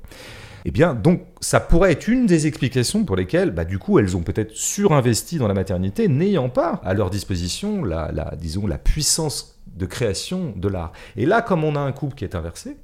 [0.64, 4.16] Eh bien, donc, ça pourrait être une des explications pour lesquelles, bah, du coup, elles
[4.16, 8.78] ont peut-être surinvesti dans la maternité, n'ayant pas à leur disposition la, la, disons, la
[8.78, 10.92] puissance de création de l'art.
[11.16, 12.76] Et là, comme on a un couple qui est inversé,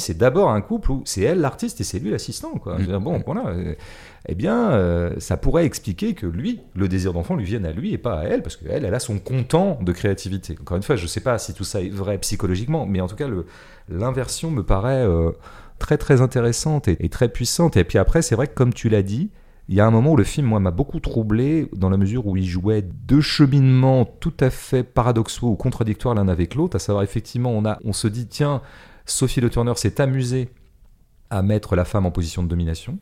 [0.00, 2.52] c'est d'abord un couple où c'est elle l'artiste et c'est lui l'assistant.
[2.52, 2.78] Quoi.
[2.78, 3.48] Dire, bon, voilà.
[3.48, 3.74] euh,
[4.28, 7.92] Eh bien, euh, ça pourrait expliquer que lui, le désir d'enfant, lui vienne à lui
[7.92, 10.56] et pas à elle, parce qu'elle, elle a son content de créativité.
[10.60, 13.08] Encore une fois, je ne sais pas si tout ça est vrai psychologiquement, mais en
[13.08, 13.26] tout cas,
[13.88, 15.32] l'inversion me paraît euh,
[15.78, 17.76] très très intéressante et, très puissante.
[17.76, 19.30] Et puis après, c'est vrai que comme tu l'as dit,
[19.68, 22.26] il y a un moment où le film, moi, m'a beaucoup troublé dans la mesure
[22.26, 26.76] où il jouait deux cheminements tout à fait paradoxaux ou contradictoires l'un avec l'autre.
[26.76, 28.62] À savoir, effectivement, on, a, on se dit, tiens,
[29.04, 30.48] Sophie Le Turner s'est amusée
[31.30, 32.98] à mettre la femme en position de domination.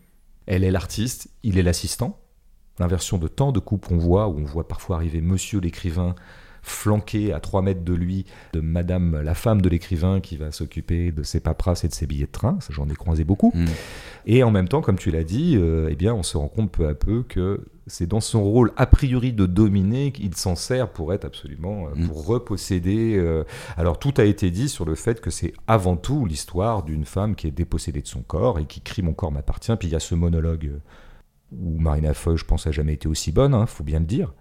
[0.47, 2.19] Elle est l'artiste, il est l'assistant.
[2.79, 6.15] L'inversion de tant de couples qu'on voit, où on voit parfois arriver monsieur l'écrivain
[6.69, 11.13] flanqué à 3 mètres de lui de madame la femme de l'écrivain qui va s'occuper
[11.13, 12.59] de ses paperasses et de ses billets de train.
[12.71, 13.53] J'en ai croisé beaucoup.
[13.55, 13.65] Mm.
[14.27, 16.73] Et en même temps, comme tu l'as dit, euh, eh bien, on se rend compte
[16.73, 20.89] peu à peu que c'est dans son rôle a priori de dominer qu'il s'en sert
[20.91, 22.09] pour être absolument, euh, Mm.
[22.09, 23.15] pour reposséder.
[23.17, 23.45] euh,
[23.77, 27.37] Alors tout a été dit sur le fait que c'est avant tout l'histoire d'une femme
[27.37, 29.75] qui est dépossédée de son corps et qui crie mon corps m'appartient.
[29.79, 30.73] Puis il y a ce monologue
[31.53, 34.35] où Marina Foy, je pense, a jamais été aussi bonne, hein, faut bien le dire.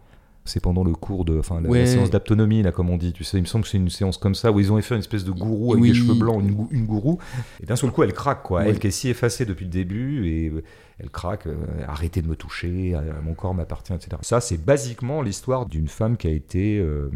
[0.48, 3.14] C'est pendant le cours de, enfin, la, séance d'autonomie, là, comme on dit.
[3.14, 4.94] Tu sais, il me semble que c'est une séance comme ça où ils ont fait
[4.94, 5.90] une espèce de gourou avec Oui.
[5.90, 7.18] des cheveux blancs, une, gou- une gourou.
[7.64, 8.60] Et d'un seul coup, elle craque, quoi.
[8.62, 8.70] Ouais.
[8.70, 10.64] Elle qui est si effacée depuis le début et euh,
[11.00, 11.48] elle craque.
[11.48, 11.56] euh,
[11.88, 14.18] arrêtez de me toucher, euh, mon corps m'appartient, etc.
[14.22, 17.10] Ça, c'est basiquement l'histoire d'une femme qui a été euh,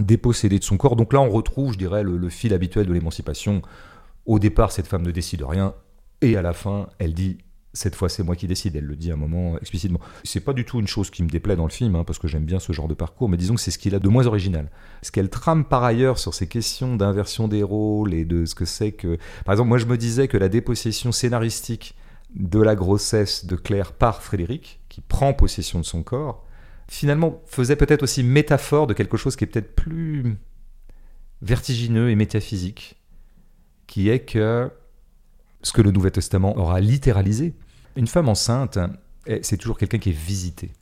[0.00, 0.96] dépossédée de son corps.
[0.96, 3.62] Donc là, on retrouve, je dirais, le, le fil habituel de l'émancipation.
[4.26, 5.74] Au départ, cette femme ne décide rien.
[6.20, 7.38] Et à la fin, elle dit
[7.72, 10.00] cette fois c'est moi qui décide, elle le dit à un moment explicitement.
[10.24, 12.28] C'est pas du tout une chose qui me déplaît dans le film, hein, parce que
[12.28, 14.26] j'aime bien ce genre de parcours, mais disons que c'est ce qu'il a de moins
[14.26, 14.70] original.
[15.02, 18.64] Ce qu'elle trame par ailleurs sur ces questions d'inversion des rôles et de ce que
[18.64, 19.18] c'est que...
[19.44, 21.94] Par exemple, moi je me disais que la dépossession scénaristique
[22.34, 26.46] de la grossesse de Claire par Frédéric, qui prend possession de son corps,
[26.88, 30.36] finalement faisait peut-être aussi métaphore de quelque chose qui est peut-être plus
[31.42, 33.00] vertigineux et métaphysique,
[33.86, 34.70] qui est que
[35.62, 37.54] ce que le Nouveau Testament aura littéralisé.
[37.96, 38.78] Une femme enceinte,
[39.26, 40.72] eh, c'est toujours quelqu'un qui est visité.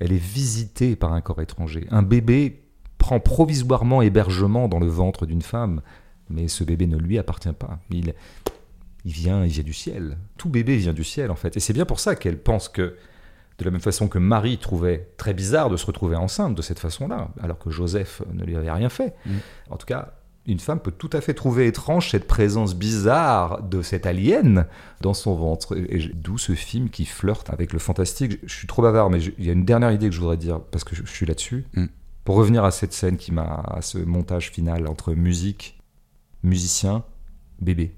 [0.00, 1.86] Elle est visitée par un corps étranger.
[1.90, 2.62] Un bébé
[2.98, 5.82] prend provisoirement hébergement dans le ventre d'une femme,
[6.30, 7.78] mais ce bébé ne lui appartient pas.
[7.90, 8.14] Il,
[9.04, 10.18] il vient, il vient du ciel.
[10.38, 11.56] Tout bébé vient du ciel, en fait.
[11.56, 12.96] Et c'est bien pour ça qu'elle pense que,
[13.58, 16.78] de la même façon que Marie trouvait très bizarre de se retrouver enceinte de cette
[16.78, 19.14] façon-là, alors que Joseph ne lui avait rien fait.
[19.26, 19.30] Mm.
[19.70, 20.14] En tout cas,
[20.46, 24.66] une femme peut tout à fait trouver étrange cette présence bizarre de cet alien
[25.00, 25.76] dans son ventre.
[25.76, 28.32] Et d'où ce film qui flirte avec le fantastique.
[28.42, 30.36] Je je suis trop bavard, mais il y a une dernière idée que je voudrais
[30.36, 31.64] dire, parce que je, je suis là-dessus.
[31.74, 31.86] Mm.
[32.24, 35.80] Pour revenir à cette scène qui m'a, à ce montage final entre musique,
[36.42, 37.04] musicien,
[37.60, 37.94] bébé.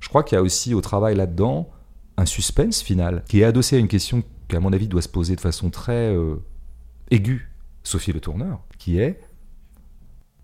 [0.00, 1.70] Je crois qu'il y a aussi au travail là-dedans
[2.16, 5.08] un suspense final qui est adossé à une question qui, à mon avis, doit se
[5.08, 6.36] poser de façon très euh,
[7.10, 7.50] aiguë,
[7.82, 9.20] Sophie Le Tourneur, qui est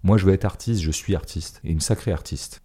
[0.02, 2.62] moi, je veux être artiste, je suis artiste, et une sacrée artiste.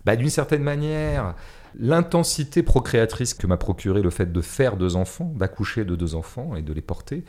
[0.08, 1.34] bah, d'une certaine manière,
[1.78, 6.56] l'intensité procréatrice que m'a procuré le fait de faire deux enfants, d'accoucher de deux enfants
[6.56, 7.24] et de les porter.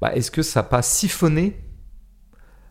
[0.00, 1.56] Bah, Est-ce que ça n'a pas siphonné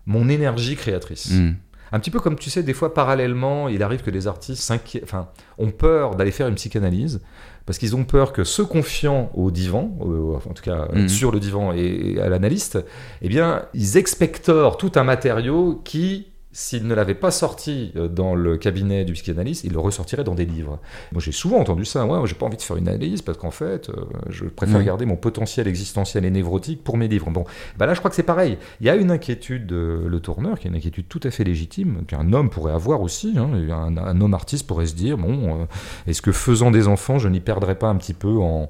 [0.05, 1.31] mon énergie créatrice?
[1.31, 1.55] Mm.
[1.93, 4.69] un petit peu comme tu sais, des fois parallèlement, il arrive que des artistes
[5.03, 7.21] enfin, ont peur d'aller faire une psychanalyse
[7.65, 11.07] parce qu'ils ont peur que se confiant au divan, euh, en tout cas Mhm.
[11.07, 12.83] sur le divan et, et à l'analyste,
[13.21, 18.35] eh bien, ils expectorent tout un matériau qui, s'il ne l'avait pas sorti euh, dans
[18.35, 20.79] le cabinet du psychanalyste, il le ressortirait dans des livres.
[21.11, 22.05] Moi, j'ai souvent entendu ça.
[22.05, 25.05] Ouais, j'ai pas envie de faire une analyse parce qu'en fait, euh, je préfère garder
[25.05, 27.29] mon potentiel existentiel et névrotique pour mes livres.
[27.31, 27.43] Bon,
[27.77, 28.57] bah là, je crois que c'est pareil.
[28.79, 31.43] Il y a une inquiétude de le tourneur, qui est une inquiétude tout à fait
[31.43, 33.33] légitime, qu'un homme pourrait avoir aussi.
[33.37, 33.49] hein.
[33.71, 35.65] Un, un homme artiste pourrait se dire bon, euh,
[36.05, 38.69] est-ce que faisant des enfants, je n'y perdrais pas un petit peu en,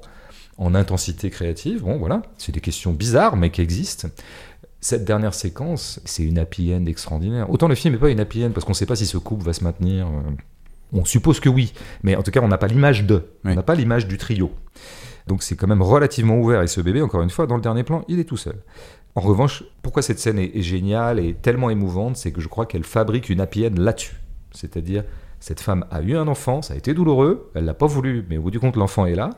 [0.56, 1.82] en intensité créative?
[1.82, 4.08] Bon, voilà, c'est des questions bizarres, mais qui existent.
[4.84, 7.48] Cette dernière séquence, c'est une happy end extraordinaire.
[7.48, 9.16] Autant le film n'est pas une happy end parce qu'on ne sait pas si ce
[9.16, 10.06] couple va se maintenir.
[10.06, 10.20] euh,
[10.92, 11.72] On suppose que oui,
[12.02, 14.52] mais en tout cas, on n'a pas l'image de, on n'a pas l'image du trio.
[15.26, 16.60] Donc c'est quand même relativement ouvert.
[16.60, 18.56] Et ce bébé, encore une fois, dans le dernier plan, il est tout seul.
[19.14, 22.66] En revanche, pourquoi cette scène est, est géniale et tellement émouvante, c'est que je crois
[22.66, 24.16] qu'elle fabrique une happy end là-dessus.
[24.50, 25.04] C'est-à-dire,
[25.40, 28.36] cette femme a eu un enfant, ça a été douloureux, elle l'a pas voulu, mais
[28.36, 29.30] au bout du compte, l'enfant est là,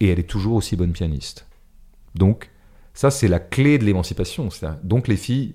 [0.00, 1.46] et elle est toujours aussi bonne pianiste.
[2.14, 2.50] Donc,
[2.96, 4.48] ça, c'est la clé de l'émancipation.
[4.82, 5.54] Donc, les filles,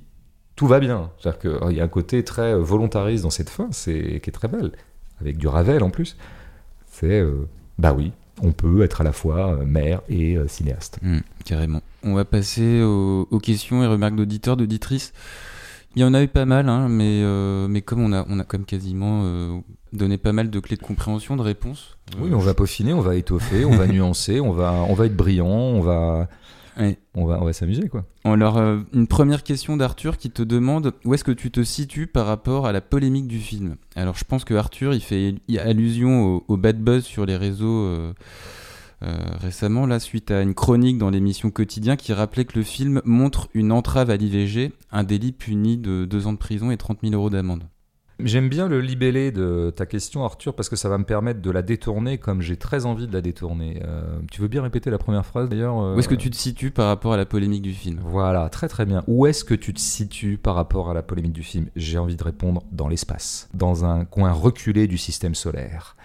[0.56, 1.12] tout va bien.
[1.20, 4.48] C'est-à-dire qu'il y a un côté très volontariste dans cette fin, c'est qui est très
[4.48, 4.72] belle.
[5.20, 6.16] avec du Ravel en plus,
[6.90, 7.24] c'est
[7.78, 11.00] bah oui, on peut être à la fois mère et cinéaste.
[11.02, 11.82] Mmh, carrément.
[12.04, 15.14] On va passer aux, aux questions et remarques d'auditeurs, d'auditrices.
[15.96, 18.40] Il y en a eu pas mal, hein, mais, euh, mais comme on a, on
[18.40, 19.60] a comme quasiment euh,
[19.92, 21.98] donné pas mal de clés de compréhension, de réponses.
[22.18, 25.16] oui, on va peaufiner, on va étoffer, on va nuancer, on va, on va être
[25.18, 26.30] brillant, on va,
[26.78, 28.06] on va, on va s'amuser quoi.
[28.24, 32.08] Alors, euh, une première question d'Arthur qui te demande où est-ce que tu te situes
[32.08, 33.76] par rapport à la polémique du film?
[33.96, 38.14] Alors, je pense que Arthur, il fait allusion au, au bad buzz sur les réseaux
[39.04, 43.02] euh, récemment, là, suite à une chronique dans l'émission Quotidien qui rappelait que le film
[43.04, 47.00] montre une entrave à l'IVG, un délit puni de deux ans de prison et 30
[47.02, 47.64] 000 euros d'amende.
[48.24, 51.52] J'aime bien le libellé de ta question, Arthur, parce que ça va me permettre de
[51.52, 53.82] la détourner comme j'ai très envie de la détourner.
[53.86, 56.72] Euh, tu veux bien répéter la première phrase d'ailleurs Où est-ce que tu te situes
[56.72, 58.00] par rapport à la polémique du film?
[58.04, 59.04] Voilà, très très bien.
[59.08, 61.68] Où est-ce que tu te situes par rapport à la polémique du film?
[61.76, 65.96] J'ai envie de répondre dans l'espace, dans un coin reculé du système solaire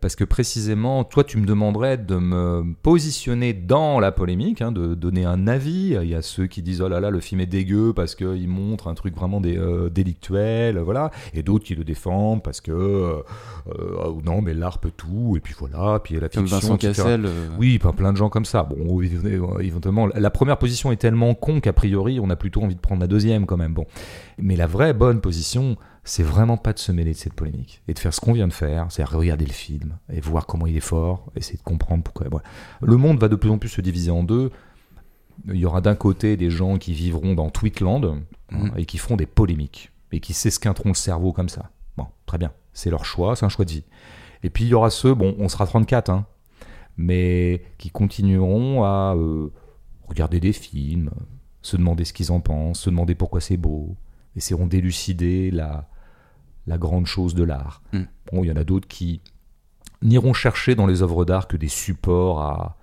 [0.00, 4.94] parce que précisément, toi, tu me demanderais de me positionner dans la polémique, hein, de
[4.94, 5.96] donner un avis.
[6.00, 8.48] Il y a ceux qui disent oh là là, le film est dégueu parce qu'il
[8.48, 13.22] montre un truc vraiment euh, délictuel, voilà, et d'autres qui le défendent parce que euh,
[13.68, 16.42] euh, non, mais l'art peut tout, et puis voilà, puis la fiction.
[16.42, 17.28] Comme Vincent Cassel.
[17.58, 18.64] Oui, pas plein de gens comme ça.
[18.64, 19.00] Bon,
[19.60, 23.00] éventuellement, la première position est tellement con qu'a priori, on a plutôt envie de prendre
[23.00, 23.72] la deuxième quand même.
[23.72, 23.86] Bon,
[24.38, 25.76] mais la vraie bonne position
[26.06, 28.46] c'est vraiment pas de se mêler de cette polémique et de faire ce qu'on vient
[28.46, 32.04] de faire, c'est regarder le film et voir comment il est fort, essayer de comprendre
[32.04, 32.28] pourquoi.
[32.80, 34.52] Le monde va de plus en plus se diviser en deux.
[35.48, 38.72] Il y aura d'un côté des gens qui vivront dans Tweetland hein, mhm.
[38.76, 41.70] et qui feront des polémiques et qui s'esquinteront le cerveau comme ça.
[41.96, 43.84] Bon, très bien, c'est leur choix, c'est un choix de vie.
[44.44, 46.26] Et puis il y aura ceux, bon, on sera 34, hein,
[46.96, 49.52] mais qui continueront à euh,
[50.06, 51.10] regarder des films,
[51.62, 53.96] se demander ce qu'ils en pensent, se demander pourquoi c'est beau,
[54.36, 55.88] essaieront d'élucider la,
[56.66, 57.82] la grande chose de l'art.
[57.92, 58.00] Mm.
[58.32, 59.20] Bon, il y en a d'autres qui
[60.02, 62.76] n'iront chercher dans les œuvres d'art que des supports à,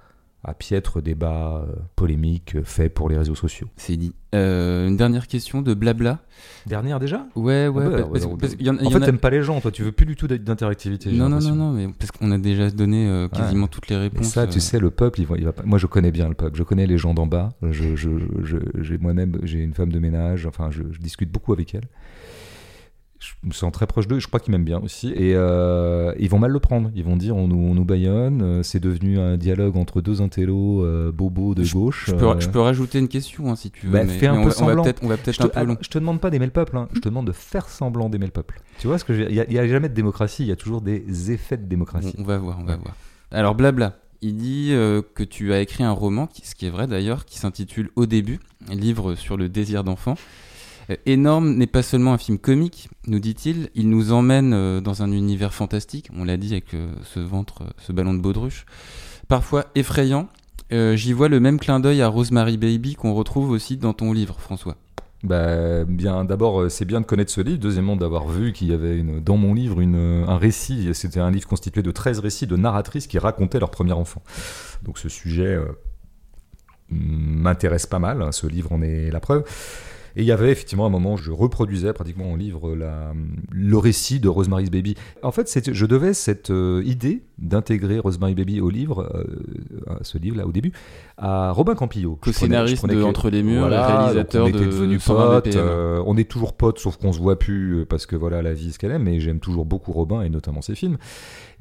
[0.43, 3.69] à piètre débat euh, polémique euh, fait pour les réseaux sociaux.
[3.77, 4.13] C'est dit.
[4.35, 6.19] Euh, une dernière question de blabla.
[6.65, 7.27] Dernière déjà?
[7.35, 7.85] Ouais, ouais.
[7.85, 9.71] Ah bah, en fait, t'aimes pas les gens, toi.
[9.71, 11.11] Tu veux plus du tout d'interactivité.
[11.11, 14.27] Non, non, non, non, mais parce qu'on a déjà donné quasiment toutes les réponses.
[14.27, 15.63] ça, tu sais, le peuple, il va, il va pas...
[15.63, 16.57] moi, je connais bien le peuple.
[16.57, 17.53] Je connais les gens d'en bas.
[17.61, 18.09] Je, je,
[18.81, 20.45] j'ai moi-même, j'ai une femme de ménage.
[20.45, 21.85] Enfin, je discute beaucoup avec elle
[23.23, 25.09] je me sens très proche d'eux, je crois qu'ils m'aiment bien aussi.
[25.09, 26.91] Et euh, ils vont mal le prendre.
[26.93, 30.21] Ils vont dire on nous, on nous baillonne, euh, c'est devenu un dialogue entre deux
[30.21, 32.05] intellos euh, bobos de gauche.
[32.07, 33.93] Je peux, je peux, rajouter une question hein, si tu veux.
[33.93, 34.83] Bah, fais un peu semblant.
[35.01, 35.77] On va peut-être un peu long.
[35.79, 36.89] Je te demande pas d'aimer le peuple, hein.
[36.93, 38.59] je te demande de faire semblant d'aimer le peuple.
[38.79, 41.31] Tu vois ce que Il n'y a, jamais de démocratie, il y a toujours des
[41.31, 42.15] effets de démocratie.
[42.17, 42.95] On, va voir, on va voir.
[43.31, 43.99] Alors blabla.
[44.21, 47.89] Il dit que tu as écrit un roman, ce qui est vrai d'ailleurs, qui s'intitule
[47.97, 50.15] Au début, livre sur le désir d'enfant.
[50.89, 55.03] Euh, énorme n'est pas seulement un film comique, nous dit-il, il nous emmène euh, dans
[55.03, 58.65] un univers fantastique, on l'a dit avec euh, ce ventre, ce ballon de baudruche,
[59.27, 60.27] parfois effrayant.
[60.95, 64.39] J'y vois le même clin d'œil à Rosemary Baby qu'on retrouve aussi dans ton livre,
[64.39, 64.75] François.
[65.21, 67.59] Bah, bien, d'abord, c'est bien de connaître ce livre.
[67.59, 70.89] Deuxièmement, d'avoir vu qu'il y avait dans mon livre un récit.
[70.95, 74.23] C'était un livre constitué de 13 récits de narratrices qui racontaient leur premier enfant.
[74.81, 75.59] Donc ce sujet
[76.89, 78.33] m'intéresse pas mal.
[78.33, 79.43] Ce livre en est la preuve.
[80.15, 83.13] Et il y avait effectivement un moment où je reproduisais pratiquement en livre la,
[83.51, 84.95] le récit de Rosemary's Baby.
[85.23, 90.17] En fait, je devais cette euh, idée d'intégrer Rosemary Baby au livre, euh, à ce
[90.17, 90.71] livre-là au début,
[91.17, 92.17] à Robin Campillo.
[92.21, 96.79] Co-scénariste de Entre les murs, réalisateur on était de potes, euh, on est toujours potes,
[96.79, 99.39] sauf qu'on se voit plus parce que voilà la vie ce qu'elle aime, mais j'aime
[99.39, 100.97] toujours beaucoup Robin et notamment ses films.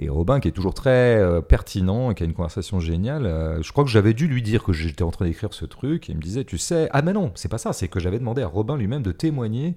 [0.02, 3.58] Et Robin qui est toujours très pertinent et qui a une conversation géniale.
[3.60, 6.12] je crois que j'avais dû lui dire que j'étais en train d'écrire ce truc et
[6.12, 8.42] il me disait, tu sais, ah mais non, c'est pas ça, c'est que j'avais demandé
[8.42, 9.76] à Robin lui-même de témoigner,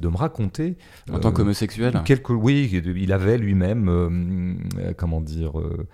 [0.00, 0.76] de me raconter.
[1.10, 5.86] En tant qu'homosexuel quelques, Oui, il avait lui-même, euh, comment dire, euh,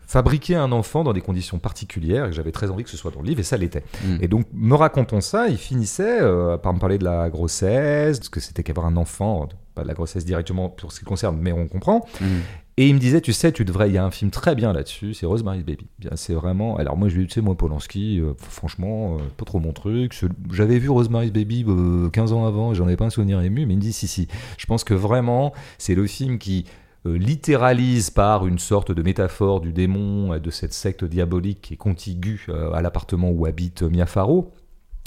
[0.00, 3.20] fabriqué un enfant dans des conditions particulières et j'avais très envie que ce soit dans
[3.20, 3.84] le livre et ça l'était.
[4.04, 4.18] Hmm.
[4.20, 8.30] Et donc, me racontant ça, il finissait euh, par me parler de la grossesse, ce
[8.30, 11.52] que c'était qu'avoir un enfant, pas de la grossesse directement pour ce qui concerne, mais
[11.52, 12.06] on comprend.
[12.20, 12.40] Hmm.
[12.80, 14.72] Et il me disait, tu sais, tu devrais, il y a un film très bien
[14.72, 15.86] là-dessus, c'est Rosemary's Baby.
[15.98, 16.78] Bien, c'est vraiment.
[16.78, 20.18] Alors moi, je lui tu sais, moi, Polanski, euh, franchement, euh, pas trop mon truc.
[20.50, 21.66] J'avais vu Rosemary's Baby
[22.10, 24.08] 15 euh, ans avant, j'en ai pas un souvenir ému, mais il me dit, si,
[24.08, 24.28] si.
[24.56, 26.64] Je pense que vraiment, c'est le film qui
[27.04, 32.46] littéralise par une sorte de métaphore du démon, de cette secte diabolique qui est contiguë
[32.72, 34.54] à l'appartement où habite Mia Farrow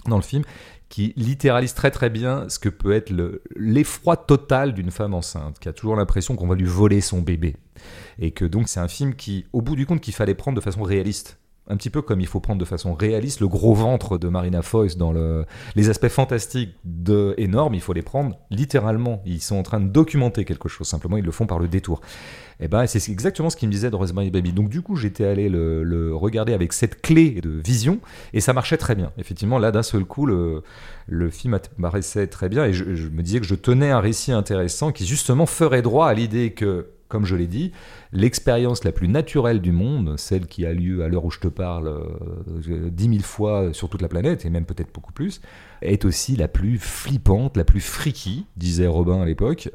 [0.08, 0.44] dans le film,
[0.94, 3.12] qui littéralise très très bien ce que peut être
[3.56, 7.56] l'effroi total d'une femme enceinte, qui a toujours l'impression qu'on va lui voler son bébé.
[8.20, 10.62] Et que donc c'est un film qui, au bout du compte, qu'il fallait prendre de
[10.62, 11.39] façon réaliste.
[11.68, 14.62] un petit peu comme il faut prendre de façon réaliste le gros ventre de Marina
[14.62, 19.24] Foïs dans le, les aspects fantastiques de énormes, il faut les prendre littéralement.
[19.26, 22.02] Ils sont en train de documenter quelque chose, simplement ils le font par le détour.
[22.64, 24.53] Et ben c'est exactement ce qu'il me disait de Rosemary Baby.
[24.53, 27.99] Donc du coup j'étais allé le, regarder avec cette clé de vision
[28.32, 29.11] et ça marchait très bien.
[29.18, 30.64] Effectivement là d'un seul coup le,
[31.07, 34.93] le film paraissait très bien et je me disais que je tenais un récit intéressant
[34.93, 37.74] qui justement ferait droit à l'idée que comme je l'ai dit,
[38.11, 41.47] l'expérience la plus naturelle du monde, celle qui a lieu à l'heure où je te
[41.47, 45.39] parle euh, dix mille fois sur toute la planète, et même peut-être beaucoup plus,
[45.84, 49.70] est aussi la plus flippante, la plus freaky, disait Robin à l'époque.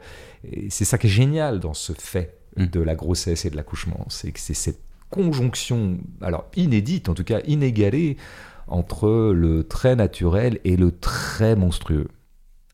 [0.50, 2.66] Et c'est ça qui est génial dans ce fait mm.
[2.66, 4.80] de la grossesse et de l'accouchement, c'est que c'est cette
[5.10, 8.16] conjonction, alors inédite, en tout cas inégalée,
[8.66, 12.08] entre le très naturel et le très monstrueux.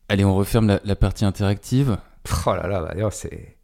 [0.09, 1.97] Allez, on referme la, la partie interactive.
[2.45, 3.55] Oh là là, d'ailleurs, c'est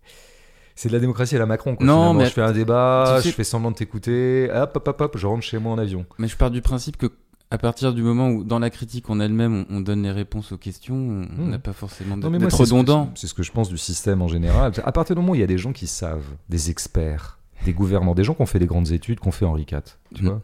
[0.75, 1.77] c'est de la démocratie à la Macron.
[1.79, 5.17] Non, mais je fais un débat, je fais semblant de t'écouter, hop, hop, hop, hop,
[5.17, 6.05] je rentre chez moi en avion.
[6.17, 7.07] Mais je pars du principe que
[7.51, 10.57] à partir du moment où, dans la critique en elle-même, on, donne les réponses aux
[10.57, 11.49] questions, on hmm.
[11.49, 13.11] n'a pas forcément d'être redondant.
[13.15, 14.71] C'est ce que je pense du système en général.
[14.85, 17.73] À partir du moment où il y a des gens qui savent, des experts, des
[17.73, 19.81] gouvernants, des gens qui ont fait des grandes études, qui ont fait Henri IV,
[20.15, 20.27] tu hmm.
[20.27, 20.41] vois,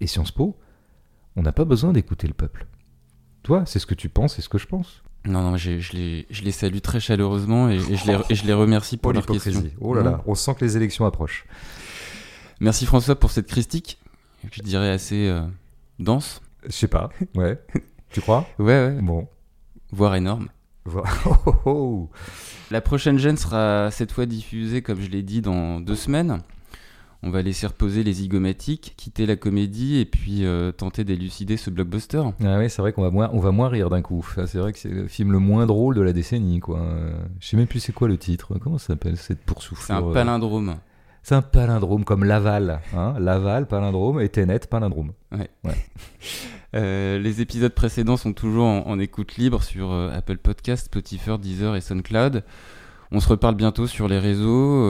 [0.00, 0.56] et Sciences Po,
[1.36, 2.66] on n'a pas besoin d'écouter le peuple.
[3.44, 5.04] Toi, c'est ce que tu penses, c'est ce que je pense.
[5.24, 8.44] Non, non, je, je, les, je les salue très chaleureusement et, je, les, et je
[8.44, 9.62] les remercie pour, leur question.
[9.80, 11.46] Oh là là, on sent que les élections approchent.
[12.58, 13.98] Merci François pour cette christique,
[14.50, 15.42] je dirais assez euh,
[16.00, 16.42] dense.
[16.64, 17.58] Je sais pas, ouais.
[18.10, 18.46] tu crois?
[18.58, 18.98] Ouais, ouais.
[19.00, 19.28] Bon.
[19.92, 20.48] Voire énorme.
[20.92, 21.02] Oh,
[21.46, 22.10] oh, oh.
[22.70, 26.40] La prochaine gêne sera cette fois diffusée, comme je l'ai dit, dans deux semaines
[27.22, 31.68] on va laisser reposer les zygomatiques, quitter la comédie et puis euh, tenter d'élucider ce
[31.68, 32.22] blockbuster.
[32.42, 34.26] Ah oui, c'est vrai qu'on va moins, on va moins rire d'un coup.
[34.46, 36.80] c'est vrai que c'est le film le moins drôle de la décennie, quoi.
[37.40, 38.58] Je sais même plus c'est quoi le titre.
[38.58, 40.76] Comment ça s'appelle cette poursuite C'est un palindrome.
[41.22, 45.12] C'est un palindrome comme Laval, hein Laval, palindrome et Tenet, palindrome.
[45.32, 45.50] Ouais.
[46.76, 51.80] Euh, les épisodes précédents sont toujours en, écoute libre sur Apple Podcast, Spotify, Deezer et
[51.80, 52.44] SoundCloud.
[53.10, 54.86] On se reparle bientôt sur les réseaux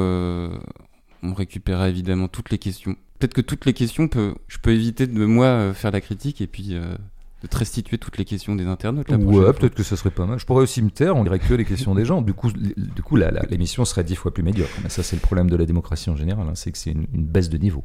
[1.23, 2.97] on récupérera évidemment toutes les questions.
[3.19, 6.47] Peut-être que toutes les questions, je peux éviter de moi euh, faire la critique et
[6.47, 6.97] puis euh,
[7.43, 9.09] de te restituer toutes les questions des internautes.
[9.09, 10.39] La ouais, peut-être que ça serait pas mal.
[10.39, 12.21] Je pourrais aussi me taire, on dirait que les questions des gens.
[12.23, 14.73] Du coup, du coup l'émission serait dix fois plus médiocre.
[14.83, 16.55] Mais ça, c'est le problème de la démocratie en général, hein.
[16.55, 17.85] c'est que c'est une, baisse de niveau.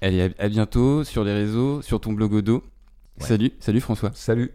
[0.00, 2.64] Allez, à, bientôt sur les réseaux, sur ton blog Odo.
[3.18, 4.10] Salut, salut François.
[4.14, 4.48] Salut.